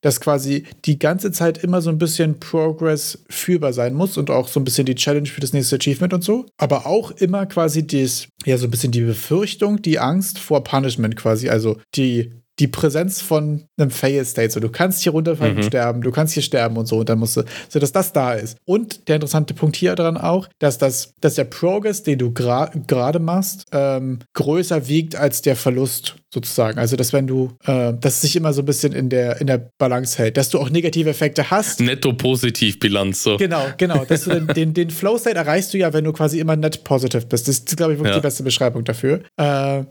[0.00, 4.48] dass quasi die ganze Zeit immer so ein bisschen Progress führbar sein muss und auch
[4.48, 6.46] so ein bisschen die Challenge für das nächste Achievement und so.
[6.58, 11.16] Aber auch immer quasi das, ja, so ein bisschen die Befürchtung, die Angst vor Punishment
[11.16, 11.48] quasi.
[11.48, 14.50] Also die die Präsenz von einem Fail State.
[14.50, 15.60] So, du kannst hier runterfallen mhm.
[15.60, 16.98] und sterben, du kannst hier sterben und so.
[16.98, 18.56] Und dann musst du, so dass das da ist.
[18.64, 22.80] Und der interessante Punkt hier dran auch, dass das, dass der Progress, den du gerade
[22.86, 26.78] gra machst, ähm, größer wiegt als der Verlust sozusagen.
[26.78, 29.70] Also, dass wenn du, äh, dass sich immer so ein bisschen in der, in der
[29.78, 31.80] Balance hält, dass du auch negative Effekte hast.
[31.80, 33.36] Netto-Positiv-Bilanz, so.
[33.36, 34.04] Genau, genau.
[34.04, 37.26] Dass du den, den, den Flow-State erreichst du ja, wenn du quasi immer net positive
[37.26, 37.48] bist.
[37.48, 38.20] Das ist, glaube ich, wirklich ja.
[38.20, 39.22] die beste Beschreibung dafür.
[39.36, 39.84] Äh,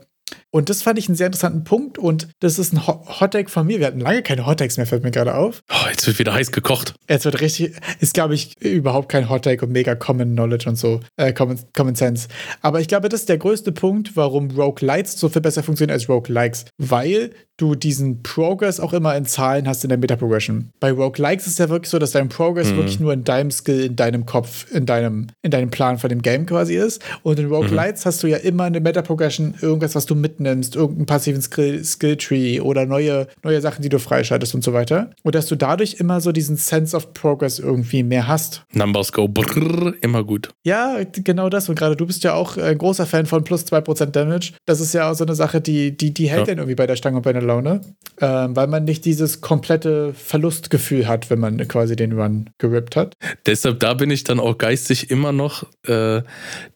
[0.56, 3.78] und das fand ich einen sehr interessanten Punkt und das ist ein Hottake von mir.
[3.78, 5.60] Wir hatten lange keine Hottags mehr, fällt mir gerade auf.
[5.70, 6.94] Oh, jetzt wird wieder heiß gekocht.
[7.10, 11.00] Jetzt wird richtig, ist glaube ich überhaupt kein Hottake und mega Common Knowledge und so,
[11.18, 12.28] äh, Common, Common Sense.
[12.62, 15.92] Aber ich glaube, das ist der größte Punkt, warum Rogue Lights so viel besser funktionieren
[15.92, 20.70] als Rogue Likes, weil du diesen Progress auch immer in Zahlen hast in der Meta-Progression.
[20.80, 22.76] Bei Rogue Likes ist es ja wirklich so, dass dein Progress mhm.
[22.76, 26.22] wirklich nur in deinem Skill, in deinem Kopf, in deinem, in deinem Plan von dem
[26.22, 27.02] Game quasi ist.
[27.22, 27.74] Und in Rogue mhm.
[27.74, 32.16] Lights hast du ja immer eine Meta-Progression, irgendwas, was du mitnimmst, irgendeinen passiven Skill, Skill
[32.16, 35.10] Tree oder neue, neue Sachen, die du freischaltest und so weiter.
[35.22, 38.64] Und dass du dadurch immer so diesen Sense of Progress irgendwie mehr hast.
[38.72, 40.50] Numbers go brrr, immer gut.
[40.64, 41.68] Ja, genau das.
[41.68, 44.52] Und gerade du bist ja auch ein großer Fan von plus 2% Damage.
[44.66, 46.46] Das ist ja auch so eine Sache, die, die, die hält ja.
[46.46, 47.80] dann irgendwie bei der Stange und bei der Laune,
[48.20, 53.14] ähm, weil man nicht dieses komplette Verlustgefühl hat, wenn man quasi den Run gerippt hat.
[53.46, 56.22] Deshalb, da bin ich dann auch geistig immer noch, äh,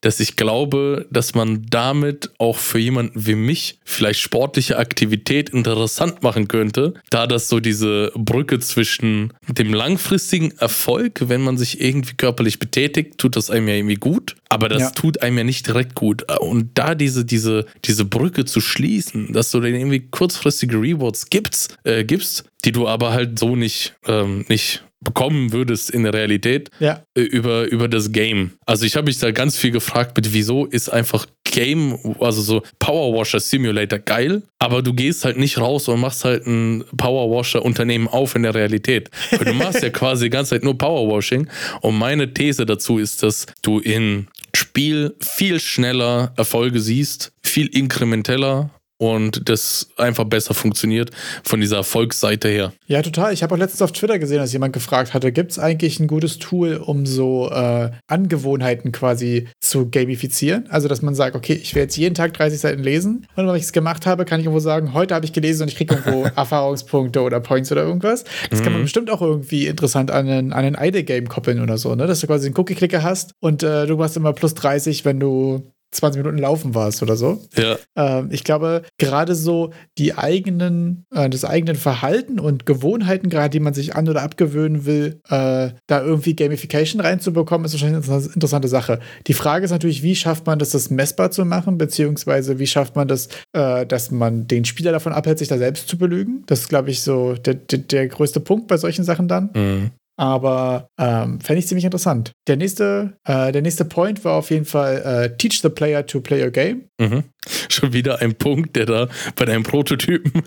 [0.00, 6.22] dass ich glaube, dass man damit auch für jemanden wie mich vielleicht sportliche Aktivität interessant
[6.22, 12.14] machen könnte, da das so diese Brücke zwischen dem langfristigen Erfolg, wenn man sich irgendwie
[12.14, 14.90] körperlich betätigt, tut das einem ja irgendwie gut, aber das ja.
[14.90, 16.24] tut einem ja nicht direkt gut.
[16.40, 21.76] Und da diese, diese, diese Brücke zu schließen, dass du den irgendwie kurzfristige Rewards gibst,
[21.84, 26.70] äh, gibst, die du aber halt so nicht, ähm, nicht bekommen würdest in der Realität
[26.78, 27.02] ja.
[27.14, 28.52] äh, über, über das Game.
[28.66, 32.62] Also ich habe mich da ganz viel gefragt, mit wieso ist einfach Game, also so
[32.78, 37.34] Power Washer Simulator geil, aber du gehst halt nicht raus und machst halt ein Power
[37.34, 39.10] Washer Unternehmen auf in der Realität.
[39.30, 41.48] Weil du machst ja quasi die ganze Zeit nur Power Washing
[41.80, 44.28] und meine These dazu ist, dass du in
[44.60, 48.68] Spiel viel schneller Erfolge siehst, viel inkrementeller
[49.00, 51.10] und das einfach besser funktioniert
[51.42, 52.72] von dieser Erfolgsseite her.
[52.86, 53.32] Ja, total.
[53.32, 56.06] Ich habe auch letztens auf Twitter gesehen, dass jemand gefragt hatte, gibt es eigentlich ein
[56.06, 60.66] gutes Tool, um so äh, Angewohnheiten quasi zu gamifizieren?
[60.68, 63.54] Also, dass man sagt, okay, ich werde jetzt jeden Tag 30 Seiten lesen und wenn
[63.56, 65.94] ich es gemacht habe, kann ich irgendwo sagen, heute habe ich gelesen und ich kriege
[65.94, 68.24] irgendwo Erfahrungspunkte oder Points oder irgendwas.
[68.50, 68.64] Das mhm.
[68.64, 68.84] kann man mhm.
[68.84, 72.06] bestimmt auch irgendwie interessant an einen, an einen Idle-Game koppeln oder so, ne?
[72.06, 75.72] Dass du quasi einen Cookie-Clicker hast und äh, du machst immer plus 30, wenn du
[75.92, 77.42] 20 Minuten laufen warst oder so.
[77.56, 77.76] Ja.
[77.96, 83.60] Ähm, ich glaube, gerade so die eigenen, äh, das eigenen Verhalten und Gewohnheiten, gerade die
[83.60, 88.68] man sich an- oder abgewöhnen will, äh, da irgendwie Gamification reinzubekommen, ist wahrscheinlich eine interessante
[88.68, 89.00] Sache.
[89.26, 92.94] Die Frage ist natürlich, wie schafft man das, das messbar zu machen, beziehungsweise wie schafft
[92.94, 96.44] man das, äh, dass man den Spieler davon abhält, sich da selbst zu belügen.
[96.46, 99.50] Das ist, glaube ich, so der, der, der größte Punkt bei solchen Sachen dann.
[99.54, 99.90] Mhm.
[100.20, 102.32] Aber ähm, fände ich ziemlich interessant.
[102.46, 106.20] Der nächste, äh, der nächste Point war auf jeden Fall äh, Teach the Player to
[106.20, 106.90] play your game.
[107.00, 107.24] Mhm.
[107.70, 110.42] Schon wieder ein Punkt, der da bei deinem Prototypen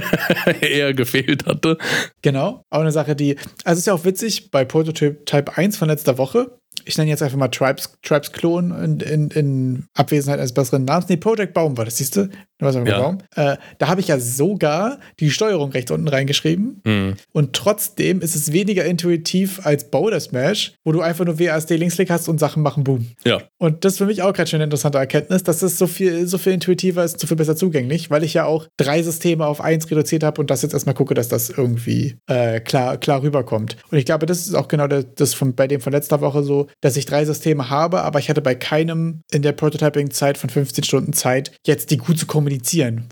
[0.60, 1.78] eher gefehlt hatte.
[2.22, 5.86] Genau, auch eine Sache, die, also ist ja auch witzig, bei Prototyp Type 1 von
[5.86, 10.52] letzter Woche ich nenne jetzt einfach mal Tribes, Tribes Klon in, in, in, Abwesenheit eines
[10.52, 11.08] besseren Namens.
[11.08, 12.28] Nee, Project Baum war das, siehst du?
[12.62, 12.82] Was ja.
[12.82, 13.18] Baum.
[13.34, 16.80] Äh, da habe ich ja sogar die Steuerung rechts unten reingeschrieben.
[16.84, 17.14] Mhm.
[17.32, 22.10] Und trotzdem ist es weniger intuitiv als Boulder Smash, wo du einfach nur WASD Linksklick
[22.10, 23.06] hast und Sachen machen, boom.
[23.24, 23.42] Ja.
[23.58, 26.26] Und das ist für mich auch gerade schon eine interessante Erkenntnis, dass es so viel,
[26.26, 29.60] so viel intuitiver ist, so viel besser zugänglich, weil ich ja auch drei Systeme auf
[29.60, 33.76] eins reduziert habe und das jetzt erstmal gucke, dass das irgendwie äh, klar, klar rüberkommt.
[33.90, 36.68] Und ich glaube, das ist auch genau das von, bei dem von letzter Woche so,
[36.80, 40.84] dass ich drei Systeme habe, aber ich hatte bei keinem in der Prototyping-Zeit von 15
[40.84, 42.51] Stunden Zeit, jetzt die gut zu kommunizieren,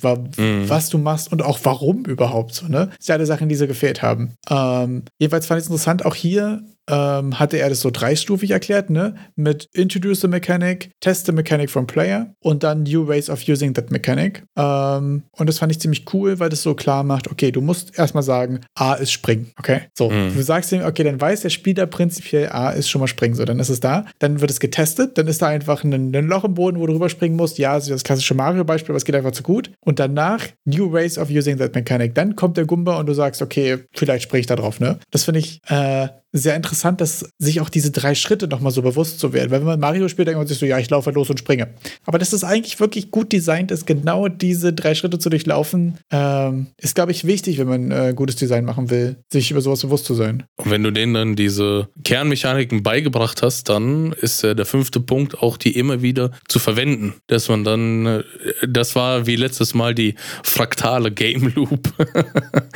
[0.01, 0.69] wa mhm.
[0.69, 2.87] was du machst und auch warum überhaupt so, ne?
[2.97, 4.35] Das sind ja alle Sachen, die so gefehlt haben.
[4.49, 8.91] Ähm, jedenfalls fand ich es interessant, auch hier ähm, hatte er das so dreistufig erklärt,
[8.91, 9.15] ne?
[9.37, 13.75] Mit Introduce the Mechanic, Test the Mechanic from Player und dann New Ways of Using
[13.75, 14.45] that Mechanic.
[14.57, 17.99] Ähm, und das fand ich ziemlich cool, weil das so klar macht, okay, du musst
[17.99, 19.83] erstmal sagen, A ist springen, okay?
[19.95, 20.35] So, mhm.
[20.35, 23.45] du sagst ihm, okay, dann weiß der Spieler prinzipiell, A ist schon mal springen, so,
[23.45, 24.07] dann ist es da.
[24.19, 26.95] Dann wird es getestet, dann ist da einfach ein, ein Loch im Boden, wo du
[26.95, 27.59] rüberspringen musst.
[27.59, 29.71] Ja, das ist das klassische Mario-Beispiel, aber es geht einfach zu gut.
[29.81, 32.15] Und danach New Ways of Using that Mechanic.
[32.15, 34.99] Dann kommt der Gumba und du sagst, okay, vielleicht springe ich da drauf, ne?
[35.11, 39.19] Das finde ich äh, sehr interessant, dass sich auch diese drei Schritte nochmal so bewusst
[39.19, 39.51] zu werden.
[39.51, 41.69] Weil wenn man Mario spielt, denkt man sich so, ja, ich laufe los und springe.
[42.07, 46.69] Aber dass das eigentlich wirklich gut designt ist, genau diese drei Schritte zu durchlaufen, ähm,
[46.77, 50.05] ist, glaube ich, wichtig, wenn man äh, gutes Design machen will, sich über sowas bewusst
[50.05, 50.45] zu sein.
[50.57, 55.43] Und wenn du denen dann diese Kernmechaniken beigebracht hast, dann ist äh, der fünfte Punkt
[55.43, 57.15] auch, die immer wieder zu verwenden.
[57.27, 58.23] Dass man dann, äh,
[58.69, 60.15] das war wie letztes Mal die
[60.45, 61.93] fraktale Game Loop.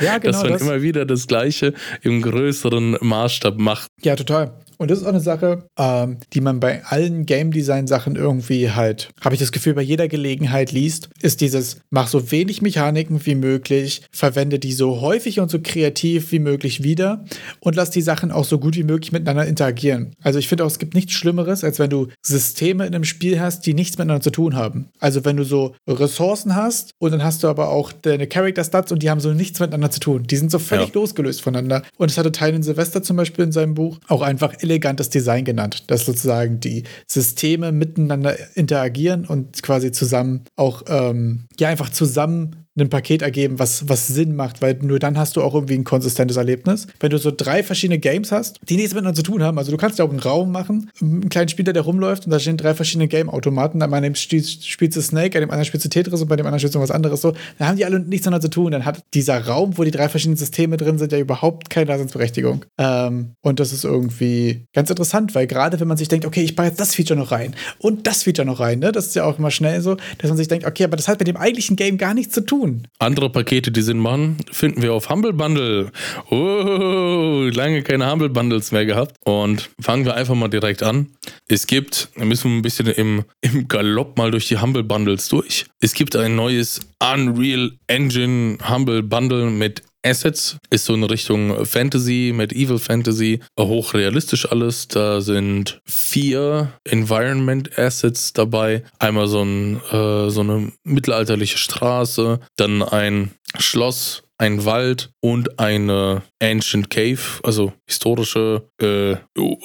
[0.01, 0.33] Ja, genau.
[0.33, 0.61] dass man das.
[0.61, 3.91] immer wieder das Gleiche im größeren Maßstab Maßstab macht.
[4.01, 4.64] Ja, total.
[4.77, 8.71] Und das ist auch eine Sache, ähm, die man bei allen Game Design Sachen irgendwie
[8.71, 13.25] halt, habe ich das Gefühl, bei jeder Gelegenheit liest, ist dieses, mach so wenig Mechaniken
[13.25, 17.25] wie möglich, verwende die so häufig und so kreativ wie möglich wieder
[17.59, 20.13] und lass die Sachen auch so gut wie möglich miteinander interagieren.
[20.21, 23.39] Also ich finde auch, es gibt nichts Schlimmeres, als wenn du Systeme in einem Spiel
[23.39, 24.89] hast, die nichts miteinander zu tun haben.
[24.99, 28.91] Also wenn du so Ressourcen hast und dann hast du aber auch deine Character Stats
[28.91, 30.23] und die haben so nichts miteinander zu tun.
[30.23, 30.93] Die sind so völlig ja.
[30.93, 31.83] losgelöst voneinander.
[31.97, 35.85] Und das hatte Tylen Silvester zum Beispiel in seinem Buch auch einfach elegantes Design genannt,
[35.87, 42.89] dass sozusagen die Systeme miteinander interagieren und quasi zusammen auch, ähm, ja, einfach zusammen ein
[42.89, 46.37] Paket ergeben, was, was Sinn macht, weil nur dann hast du auch irgendwie ein konsistentes
[46.37, 46.87] Erlebnis.
[46.99, 49.77] Wenn du so drei verschiedene Games hast, die nichts miteinander zu tun haben, also du
[49.77, 52.73] kannst ja auch einen Raum machen, einen kleinen Spieler, der rumläuft und da stehen drei
[52.73, 56.35] verschiedene Game-Automaten, bei einem spielst du Snake, bei dem anderen spielst du Tetris und bei
[56.35, 58.71] dem anderen spielst du was anderes so, dann haben die alle nichts miteinander zu tun.
[58.71, 62.65] Dann hat dieser Raum, wo die drei verschiedenen Systeme drin sind, ja überhaupt keine Daseinsberechtigung.
[62.77, 66.55] Ähm, und das ist irgendwie ganz interessant, weil gerade wenn man sich denkt, okay, ich
[66.55, 69.23] baue jetzt das Feature noch rein und das Feature noch rein, ne, das ist ja
[69.23, 71.75] auch immer schnell so, dass man sich denkt, okay, aber das hat mit dem eigentlichen
[71.75, 72.87] Game gar nichts zu tun tun.
[72.99, 75.91] Andere Pakete, die Sinn machen, finden wir auf Humble Bundle.
[76.29, 79.15] Oh, lange keine Humble Bundles mehr gehabt.
[79.23, 81.07] Und fangen wir einfach mal direkt an.
[81.47, 85.27] Es gibt, da müssen wir ein bisschen im, im Galopp mal durch die Humble Bundles
[85.29, 85.65] durch.
[85.79, 92.31] Es gibt ein neues Unreal Engine Humble Bundle mit Assets ist so in Richtung Fantasy,
[92.33, 94.87] Medieval Fantasy, hochrealistisch alles.
[94.87, 98.83] Da sind vier Environment Assets dabei.
[98.99, 106.21] Einmal so, ein, äh, so eine mittelalterliche Straße, dann ein Schloss, ein Wald und eine
[106.41, 109.15] Ancient Cave, also historische, äh,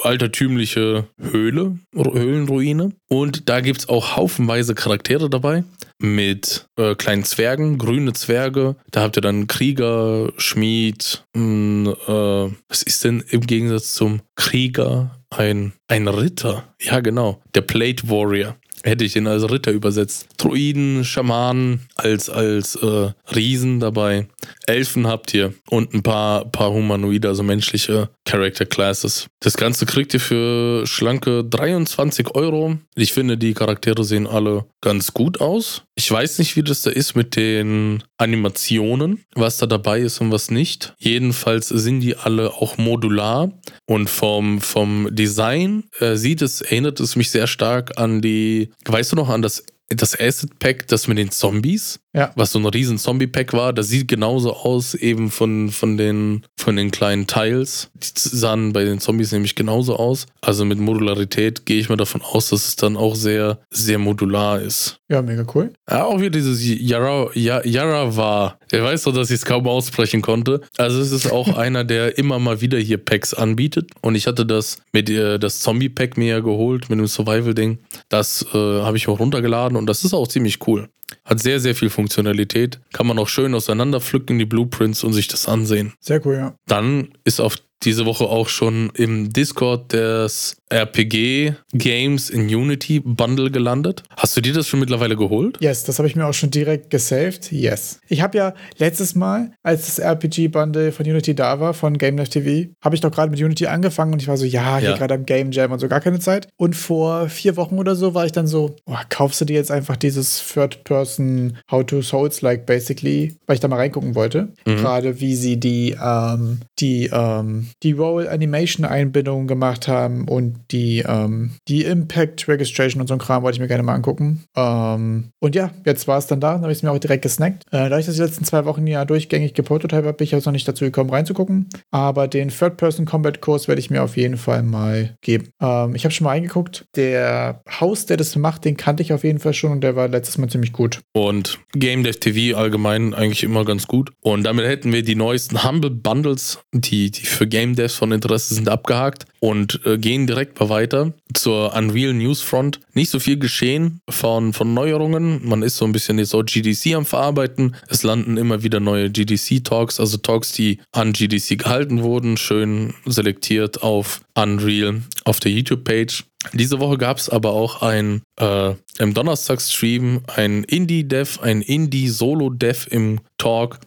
[0.03, 2.93] altertümliche Höhle, Höhlenruine.
[3.09, 5.65] Und da gibt es auch haufenweise Charaktere dabei
[6.01, 8.77] mit äh, kleinen Zwergen, grüne Zwerge.
[8.91, 14.23] Da habt ihr dann Krieger, Schmied, mh, hm, äh, was ist denn im Gegensatz zum
[14.35, 15.17] Krieger?
[15.31, 16.75] Ein, ein Ritter.
[16.81, 17.41] Ja, genau.
[17.55, 20.29] Der Plate Warrior hätte ich ihn als Ritter übersetzt.
[20.37, 24.27] Druiden, Schamanen als, als äh, Riesen dabei.
[24.67, 29.27] Elfen habt ihr und ein paar, paar Humanoide, also menschliche Character Classes.
[29.41, 32.79] Das Ganze kriegt ihr für schlanke 23 Euro.
[32.95, 35.83] Ich finde, die Charaktere sehen alle ganz gut aus.
[35.95, 40.31] Ich weiß nicht, wie das da ist mit den Animationen, was da dabei ist und
[40.31, 40.95] was nicht.
[40.99, 43.51] Jedenfalls sind die alle auch modular
[43.91, 49.11] und vom, vom Design äh, sieht es, erinnert es mich sehr stark an die, weißt
[49.11, 52.33] du noch, an das das Asset Pack, das mit den Zombies, ja.
[52.35, 56.77] was so ein riesen Zombie-Pack war, das sieht genauso aus, eben von, von, den, von
[56.77, 57.91] den kleinen Teils.
[57.95, 60.27] Die sahen bei den Zombies nämlich genauso aus.
[60.41, 64.61] Also mit Modularität gehe ich mal davon aus, dass es dann auch sehr, sehr modular
[64.61, 64.99] ist.
[65.09, 65.73] Ja, mega cool.
[65.89, 68.59] Ja, auch wieder dieses Yara, Yara war.
[68.71, 70.61] Der weiß doch, dass ich es kaum aussprechen konnte.
[70.79, 73.91] Also es ist auch einer, der immer mal wieder hier Packs anbietet.
[74.03, 77.79] Und ich hatte das mit äh, das Zombie-Pack mir ja geholt, mit dem Survival-Ding.
[78.09, 80.89] Das äh, habe ich auch runtergeladen und das ist auch ziemlich cool.
[81.31, 82.81] Hat sehr, sehr viel Funktionalität.
[82.93, 85.93] Kann man auch schön auseinanderpflücken, die Blueprints und sich das ansehen.
[86.01, 86.57] Sehr cool, ja.
[86.67, 93.51] Dann ist auf diese Woche auch schon im Discord des RPG Games in Unity Bundle
[93.51, 94.05] gelandet.
[94.17, 95.59] Hast du dir das schon mittlerweile geholt?
[95.61, 97.51] Yes, das habe ich mir auch schon direkt gesaved.
[97.51, 98.01] Yes.
[98.09, 102.29] Ich habe ja letztes Mal, als das RPG Bundle von Unity da war, von GameLive
[102.29, 104.97] TV, habe ich doch gerade mit Unity angefangen und ich war so, ja, hier ja.
[104.97, 106.49] gerade am Game Jam und so gar keine Zeit.
[106.57, 109.71] Und vor vier Wochen oder so war ich dann so, oh, kaufst du dir jetzt
[109.71, 114.53] einfach dieses Third-Person How-to Souls-like basically, weil ich da mal reingucken wollte.
[114.67, 114.77] Mhm.
[114.77, 121.05] Gerade wie sie die, ähm, die, ähm, die Roll Animation Einbindungen gemacht haben und die,
[121.07, 124.45] ähm, die Impact Registration und so ein Kram wollte ich mir gerne mal angucken.
[124.57, 127.23] Ähm, und ja, jetzt war es dann da, dann habe ich es mir auch direkt
[127.23, 127.65] gesnackt.
[127.71, 130.47] Äh, da ich das die letzten zwei Wochen ja durchgängig geprototype habe, bin ich jetzt
[130.47, 131.69] noch nicht dazu gekommen reinzugucken.
[131.91, 135.49] Aber den Third-Person-Combat-Kurs werde ich mir auf jeden Fall mal geben.
[135.61, 136.87] Ähm, ich habe schon mal eingeguckt.
[136.97, 140.09] Der Haus, der das macht, den kannte ich auf jeden Fall schon und der war
[140.09, 141.01] letztes Mal ziemlich gut.
[141.13, 144.11] Und Game Dev TV allgemein eigentlich immer ganz gut.
[144.21, 148.55] Und damit hätten wir die neuesten Humble Bundles, die, die für Game Devs von Interesse
[148.55, 152.81] sind, abgehakt und äh, gehen direkt mal weiter zur Unreal News Front.
[152.95, 155.47] Nicht so viel geschehen von, von Neuerungen.
[155.47, 157.77] Man ist so ein bisschen jetzt auch GDC am Verarbeiten.
[157.89, 163.83] Es landen immer wieder neue GDC-Talks, also Talks, die an GDC gehalten wurden, schön selektiert
[163.83, 166.25] auf Unreal auf der YouTube-Page.
[166.55, 173.21] Diese Woche gab es aber auch ein äh, im Donnerstag-Stream ein Indie-Dev, ein Indie-Solo-Dev im
[173.37, 173.79] Talk,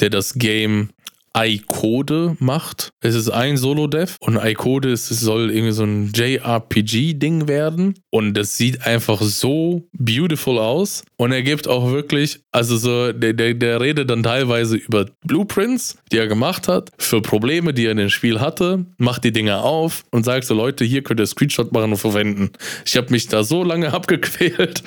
[0.00, 0.90] der das Game
[1.36, 2.92] iCode macht.
[3.00, 7.94] Es ist ein Solo-Dev und iCode soll irgendwie so ein JRPG-Ding werden.
[8.10, 11.04] Und das sieht einfach so beautiful aus.
[11.16, 15.98] Und er gibt auch wirklich, also so, der, der, der redet dann teilweise über Blueprints,
[16.10, 19.64] die er gemacht hat, für Probleme, die er in dem Spiel hatte, macht die Dinger
[19.64, 22.50] auf und sagt so, Leute, hier könnt ihr Screenshot machen und verwenden.
[22.84, 24.82] Ich habe mich da so lange abgequält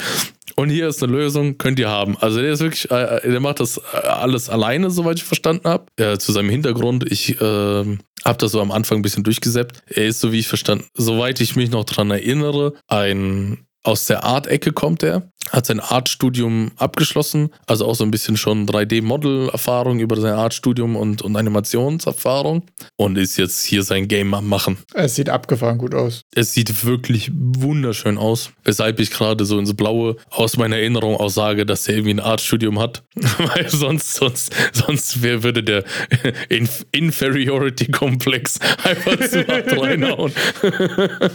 [0.56, 2.18] und hier ist eine Lösung, könnt ihr haben.
[2.18, 5.86] Also der ist wirklich, äh, der macht das äh, alles alleine, soweit ich verstanden habe.
[6.00, 9.84] Ja, zu seinem Hintergrund, ich äh, habe das so am Anfang ein bisschen durchgesäppt.
[9.88, 14.24] Er ist, so wie ich verstanden, soweit ich mich noch dran erinnere, ein aus der
[14.24, 20.20] Art-Ecke kommt er hat sein Artstudium abgeschlossen, also auch so ein bisschen schon 3D-Model-Erfahrung über
[20.20, 22.64] sein Artstudium und, und Animationserfahrung
[22.96, 24.78] und ist jetzt hier sein Game am Machen.
[24.94, 26.22] Es sieht abgefahren gut aus.
[26.34, 31.30] Es sieht wirklich wunderschön aus, weshalb ich gerade so ins Blaue aus meiner Erinnerung auch
[31.30, 33.04] sage, dass er irgendwie ein Artstudium hat,
[33.38, 35.84] weil sonst, sonst, sonst wer würde der
[36.50, 40.32] Inf Inferiority-Komplex einfach zu hart reinhauen.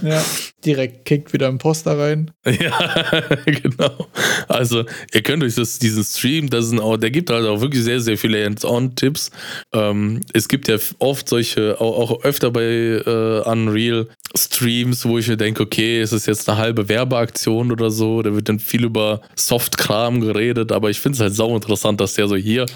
[0.02, 0.22] ja,
[0.64, 2.30] direkt kickt wieder ein Poster rein.
[2.44, 3.99] Ja, genau.
[4.48, 7.84] Also, ihr könnt euch das, diesen Stream, das ist auch, der gibt halt auch wirklich
[7.84, 9.30] sehr, sehr viele Hands-on-Tipps.
[9.72, 15.26] Ähm, es gibt ja oft solche, auch, auch öfter bei äh, Unreal Streams, wo ich
[15.28, 18.84] mir denke, okay, es ist jetzt eine halbe Werbeaktion oder so, da wird dann viel
[18.84, 22.66] über Soft-Kram geredet, aber ich finde es halt sau interessant, dass der so hier,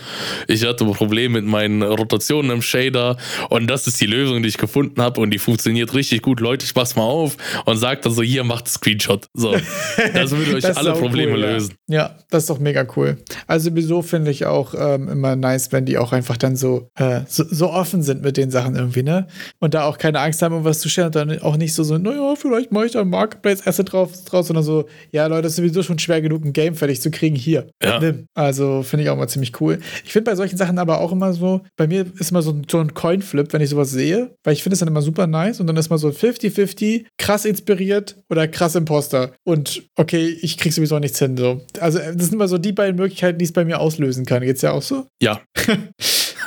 [0.48, 3.16] ich hatte ein Problem mit meinen Rotationen im Shader
[3.50, 6.40] und das ist die Lösung, die ich gefunden habe und die funktioniert richtig gut.
[6.40, 9.28] Leute, ich mach's mal auf und sagt dann so, hier, macht Screenshot.
[9.34, 9.54] So,
[10.14, 11.74] das würde euch alle Probleme cool, lösen.
[11.88, 11.96] Ja.
[11.96, 12.18] ja.
[12.30, 13.18] das ist doch mega cool.
[13.46, 17.20] Also sowieso finde ich auch ähm, immer nice, wenn die auch einfach dann so, äh,
[17.28, 19.26] so, so, offen sind mit den Sachen irgendwie, ne?
[19.60, 21.98] Und da auch keine Angst haben, irgendwas zu stellen und dann auch nicht so so,
[21.98, 25.56] naja, vielleicht mache ich da ein Marketplace-Asset drauf, draus, sondern so, ja, Leute, das ist
[25.56, 27.36] sowieso schon schwer genug, ein Game fertig zu kriegen.
[27.36, 28.00] Hier, ja.
[28.00, 28.26] nimm.
[28.34, 29.78] Also finde ich auch mal ziemlich cool.
[30.04, 32.80] Ich finde bei solchen Sachen aber auch immer so, bei mir ist immer so, so
[32.80, 35.66] ein Coin-Flip, wenn ich sowas sehe, weil ich finde es dann immer super nice und
[35.66, 39.32] dann ist mal so 50-50, krass inspiriert oder krass Imposter.
[39.44, 41.36] Und okay, ich krieg sowieso nichts hin.
[41.36, 41.62] So.
[41.80, 44.42] Also, das sind immer so die beiden Möglichkeiten, die es bei mir auslösen kann.
[44.42, 45.07] Geht's ja auch so?
[45.22, 45.40] Ja.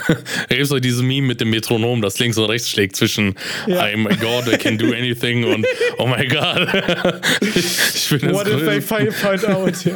[0.07, 3.35] Da gibt es auch dieses Meme mit dem Metronom, das links und rechts schlägt zwischen
[3.65, 3.81] ja.
[3.81, 5.65] I'm a God, I can do anything und
[5.97, 6.67] Oh my God.
[7.41, 9.85] ich bin What if they find, find out?
[9.85, 9.95] Ja.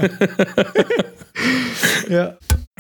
[2.10, 2.38] ja.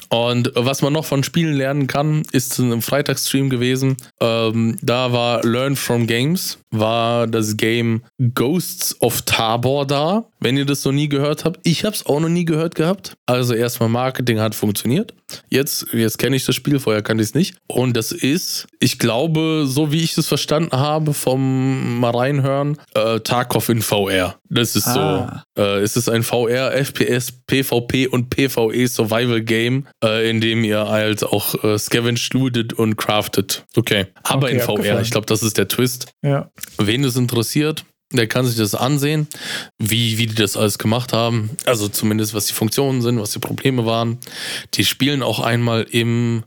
[0.09, 3.95] Und was man noch von Spielen lernen kann, ist ein Freitagsstream gewesen.
[4.19, 8.01] Ähm, da war Learn from Games, war das Game
[8.33, 10.25] Ghosts of Tabor da.
[10.43, 13.15] Wenn ihr das noch nie gehört habt, ich habe es auch noch nie gehört gehabt.
[13.27, 15.13] Also erstmal Marketing hat funktioniert.
[15.49, 17.55] Jetzt, jetzt kenne ich das Spiel, vorher kannte ich es nicht.
[17.67, 23.19] Und das ist, ich glaube, so wie ich es verstanden habe vom mal reinhören, äh,
[23.19, 24.39] Tarkov in VR.
[24.49, 25.43] Das ist ah.
[25.55, 25.61] so.
[25.61, 30.87] Äh, es ist ein VR, FPS, PvP und PvE Survival Game, äh, in dem ihr
[30.87, 33.63] halt auch äh, scavenged, lootet und craftet.
[33.75, 34.07] Okay.
[34.23, 34.71] Aber okay, in VR.
[34.71, 35.03] Abgefallen.
[35.03, 36.11] Ich glaube, das ist der Twist.
[36.23, 36.49] Ja.
[36.79, 37.85] Wen es interessiert,
[38.17, 39.27] der kann sich das ansehen,
[39.77, 41.51] wie, wie die das alles gemacht haben.
[41.65, 44.19] Also zumindest, was die Funktionen sind, was die Probleme waren.
[44.73, 46.43] Die spielen auch einmal im,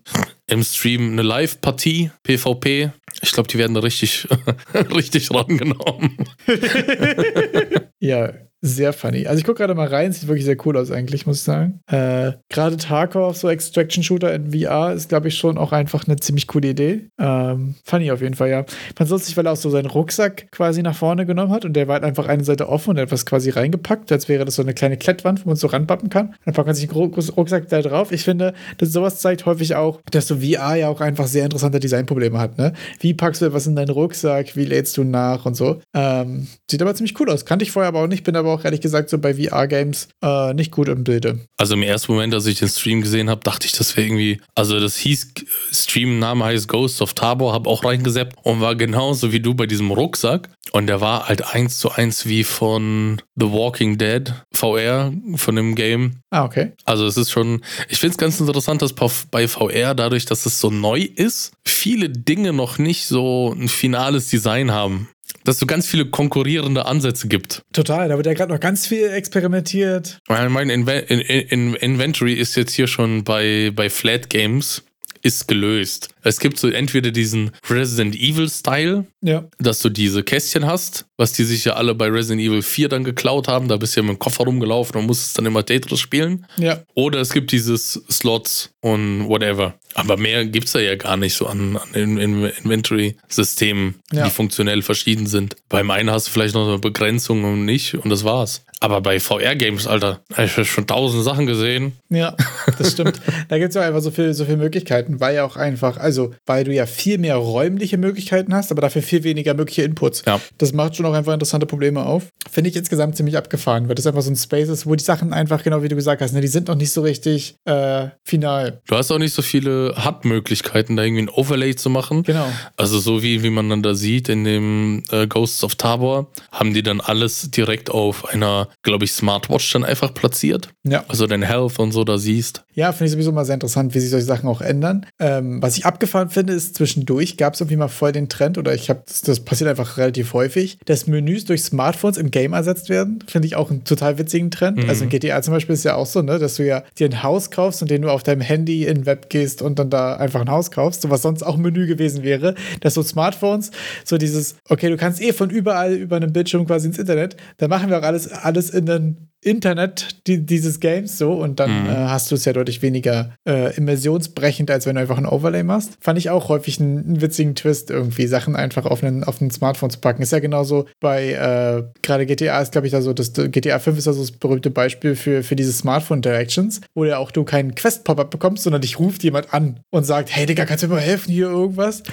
[0.46, 2.90] im Stream eine Live-Partie, PvP.
[3.22, 4.28] Ich glaube, die werden da richtig,
[4.74, 6.16] richtig rangenommen.
[8.00, 8.32] ja,
[8.66, 9.26] sehr funny.
[9.26, 11.80] Also ich gucke gerade mal rein, sieht wirklich sehr cool aus eigentlich, muss ich sagen.
[11.86, 16.46] Äh, gerade Tarkov, so Extraction-Shooter in VR, ist, glaube ich, schon auch einfach eine ziemlich
[16.46, 17.10] coole Idee.
[17.20, 18.64] Ähm, funny auf jeden Fall, ja.
[18.96, 21.88] Fand lustig, weil er auch so seinen Rucksack quasi nach vorne genommen hat und der
[21.88, 24.72] war halt einfach eine Seite offen und etwas quasi reingepackt, als wäre das so eine
[24.72, 26.34] kleine Klettwand, wo man so ranpappen kann.
[26.46, 28.12] Dann packt man sich einen Rucksack da drauf.
[28.12, 31.80] Ich finde, dass sowas zeigt häufig auch, dass so VR ja auch einfach sehr interessante
[31.80, 32.72] Designprobleme hat, ne?
[33.00, 34.56] Wie packst du etwas in deinen Rucksack?
[34.56, 35.82] Wie lädst du nach und so?
[35.92, 37.44] Ähm, sieht aber ziemlich cool aus.
[37.44, 40.54] Kannte ich vorher aber auch nicht, bin aber auch ehrlich gesagt so bei VR-Games äh,
[40.54, 41.40] nicht gut im Bilde.
[41.56, 44.40] Also im ersten Moment, als ich den Stream gesehen habe, dachte ich, das wäre irgendwie,
[44.54, 45.34] also das hieß,
[45.72, 49.90] Stream-Name heißt Ghost of Tabor, habe auch reingeseppt und war genauso wie du bei diesem
[49.90, 50.48] Rucksack.
[50.72, 55.76] Und der war halt eins zu eins wie von The Walking Dead VR, von dem
[55.76, 56.16] Game.
[56.30, 56.72] Ah, okay.
[56.84, 60.58] Also es ist schon, ich finde es ganz interessant, dass bei VR, dadurch, dass es
[60.58, 65.08] so neu ist, viele Dinge noch nicht so ein finales Design haben
[65.42, 67.62] dass es so ganz viele konkurrierende Ansätze gibt.
[67.72, 70.20] Total, da wird ja gerade noch ganz viel experimentiert.
[70.28, 74.82] Mein Inve in in Inventory ist jetzt hier schon bei, bei Flat Games
[75.24, 76.10] ist gelöst.
[76.22, 79.44] Es gibt so entweder diesen Resident Evil Style, ja.
[79.58, 83.04] dass du diese Kästchen hast, was die sich ja alle bei Resident Evil 4 dann
[83.04, 83.66] geklaut haben.
[83.68, 86.44] Da bist du ja mit dem Koffer rumgelaufen und musstest dann immer Tetris spielen.
[86.58, 86.82] Ja.
[86.94, 89.78] Oder es gibt dieses Slots und whatever.
[89.94, 94.24] Aber mehr gibt es da ja gar nicht so an, an Inventory-Systemen, ja.
[94.24, 95.56] die funktionell verschieden sind.
[95.70, 98.63] Beim einen hast du vielleicht noch eine Begrenzung und nicht und das war's.
[98.80, 101.92] Aber bei VR-Games, Alter, habe ich schon tausend Sachen gesehen.
[102.10, 102.36] Ja,
[102.78, 103.20] das stimmt.
[103.48, 106.32] da gibt es ja einfach so viele so viel Möglichkeiten, weil ja auch einfach, also
[106.46, 110.22] weil du ja viel mehr räumliche Möglichkeiten hast, aber dafür viel weniger mögliche Inputs.
[110.26, 110.40] Ja.
[110.58, 112.24] Das macht schon auch einfach interessante Probleme auf.
[112.50, 115.32] Finde ich insgesamt ziemlich abgefahren, weil das einfach so ein Space ist, wo die Sachen
[115.32, 118.80] einfach, genau wie du gesagt hast, ne, die sind noch nicht so richtig äh, final.
[118.86, 122.22] Du hast auch nicht so viele Hub-Möglichkeiten, da irgendwie ein Overlay zu machen.
[122.22, 122.46] Genau.
[122.76, 126.74] Also so wie, wie man dann da sieht in dem äh, Ghosts of Tabor, haben
[126.74, 130.68] die dann alles direkt auf einer glaube ich, Smartwatch dann einfach platziert.
[130.84, 131.04] Ja.
[131.08, 132.64] Also dein Health und so da siehst.
[132.74, 135.06] Ja, finde ich sowieso mal sehr interessant, wie sich solche Sachen auch ändern.
[135.18, 138.74] Ähm, was ich abgefahren finde, ist zwischendurch gab es irgendwie mal voll den Trend, oder
[138.74, 142.88] ich habe, das, das, passiert einfach relativ häufig, dass Menüs durch Smartphones im Game ersetzt
[142.88, 143.20] werden.
[143.26, 144.78] Finde ich auch einen total witzigen Trend.
[144.78, 144.88] Mhm.
[144.88, 147.22] Also in GTA zum Beispiel ist ja auch so, ne, dass du ja dir ein
[147.22, 150.40] Haus kaufst und den du auf deinem Handy in Web gehst und dann da einfach
[150.40, 153.70] ein Haus kaufst, so was sonst auch ein Menü gewesen wäre, dass so Smartphones
[154.04, 157.70] so dieses, okay, du kannst eh von überall über einen Bildschirm quasi ins Internet, dann
[157.70, 161.90] machen wir auch alles, alles in den Internet die, dieses Games so und dann mhm.
[161.90, 165.62] äh, hast du es ja deutlich weniger äh, immersionsbrechend, als wenn du einfach ein Overlay
[165.62, 165.98] machst.
[166.00, 169.50] Fand ich auch häufig einen, einen witzigen Twist, irgendwie Sachen einfach auf einen, auf ein
[169.50, 170.22] Smartphone zu packen.
[170.22, 173.98] Ist ja genauso bei äh, gerade GTA ist, glaube ich, da so, das GTA 5
[173.98, 177.74] ist ja so das berühmte Beispiel für, für diese Smartphone-Directions, wo ja auch du keinen
[177.74, 181.00] Quest-Pop-Up bekommst, sondern dich ruft jemand an und sagt, hey Digga, kannst du mir mal
[181.00, 182.02] helfen hier irgendwas?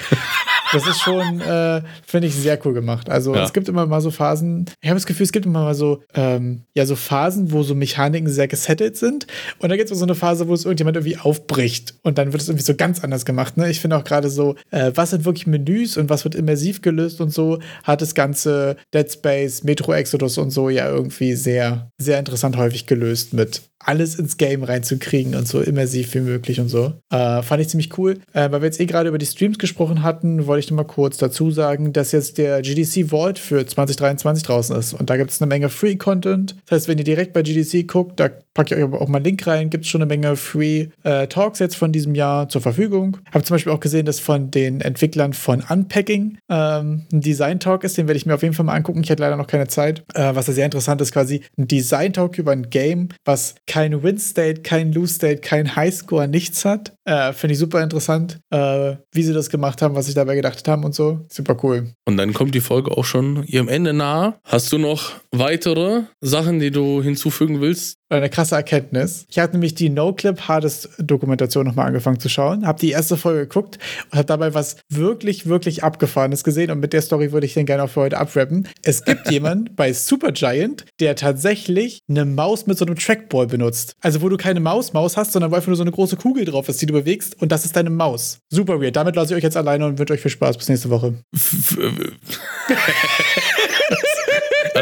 [0.74, 3.10] Das ist schon, äh, finde ich, sehr cool gemacht.
[3.10, 3.44] Also ja.
[3.44, 6.02] es gibt immer mal so Phasen, ich habe das Gefühl, es gibt immer mal so,
[6.14, 9.28] ähm, ja, so Phasen, wo so Mechaniken sehr gesettet sind.
[9.60, 11.96] Und dann gibt es so eine Phase, wo es irgendjemand irgendwie aufbricht.
[12.04, 13.58] Und dann wird es irgendwie so ganz anders gemacht.
[13.58, 13.70] Ne?
[13.70, 17.22] Ich finde auch gerade so, äh, was sind wirklich Menüs und was wird immersiv gelöst
[17.22, 22.20] und so, hat das ganze Dead Space, Metro Exodus und so ja irgendwie sehr, sehr
[22.20, 26.94] interessant häufig gelöst mit alles ins Game reinzukriegen und so immersiv wie möglich und so.
[27.10, 28.20] Äh, fand ich ziemlich cool.
[28.34, 30.84] Äh, weil wir jetzt eh gerade über die Streams gesprochen hatten, wollte ich noch mal
[30.84, 34.94] kurz dazu sagen, dass jetzt der GDC Vault für 2023 draußen ist.
[34.94, 36.56] Und da gibt es eine Menge Free-Content.
[36.66, 39.26] Das heißt, wenn ihr direkt bei GDC guckt, da packe ich euch auch mal einen
[39.26, 42.62] Link rein, gibt es schon eine Menge Free äh, Talks jetzt von diesem Jahr zur
[42.62, 43.18] Verfügung.
[43.32, 47.98] Habe zum Beispiel auch gesehen, dass von den Entwicklern von Unpacking ähm, ein Design-Talk ist,
[47.98, 49.02] den werde ich mir auf jeden Fall mal angucken.
[49.04, 50.04] Ich hatte leider noch keine Zeit.
[50.14, 54.64] Äh, was da sehr interessant ist, quasi ein Design-Talk über ein Game, was kein Win-State,
[54.64, 56.94] kein Lose-State, kein Highscore, nichts hat.
[57.06, 60.68] Äh, Finde ich super interessant, äh, wie sie das gemacht haben, was sie dabei gedacht
[60.68, 61.22] haben und so.
[61.30, 61.94] Super cool.
[62.04, 64.34] Und dann kommt die Folge auch schon ihrem Ende nahe.
[64.44, 68.01] Hast du noch weitere Sachen, die du hinzufügen willst?
[68.12, 69.26] Eine krasse Erkenntnis.
[69.30, 73.48] Ich habe nämlich die No-Clip Hardest Dokumentation nochmal angefangen zu schauen, habe die erste Folge
[73.48, 73.80] geguckt
[74.12, 77.66] und habe dabei was wirklich, wirklich Abgefahrenes gesehen und mit der Story würde ich den
[77.66, 78.68] gerne auch für heute abrappen.
[78.84, 83.96] Es gibt jemanden bei Supergiant, der tatsächlich eine Maus mit so einem Trackball benutzt.
[84.02, 86.68] Also wo du keine Maus-Maus hast, sondern wo einfach nur so eine große Kugel drauf
[86.68, 88.40] ist, die du bewegst und das ist deine Maus.
[88.50, 88.98] Super weird.
[88.98, 90.58] Damit lasse ich euch jetzt alleine und wünsche euch viel Spaß.
[90.58, 91.14] Bis nächste Woche.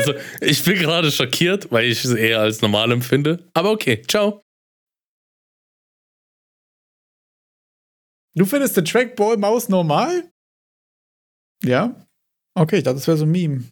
[0.10, 3.50] Also, ich bin gerade schockiert, weil ich es eher als normal empfinde.
[3.54, 4.44] Aber okay, ciao.
[8.36, 10.32] Du findest eine Trackball-Maus normal?
[11.64, 12.08] Ja?
[12.56, 13.64] Okay, ich dachte, das wäre so ein Meme.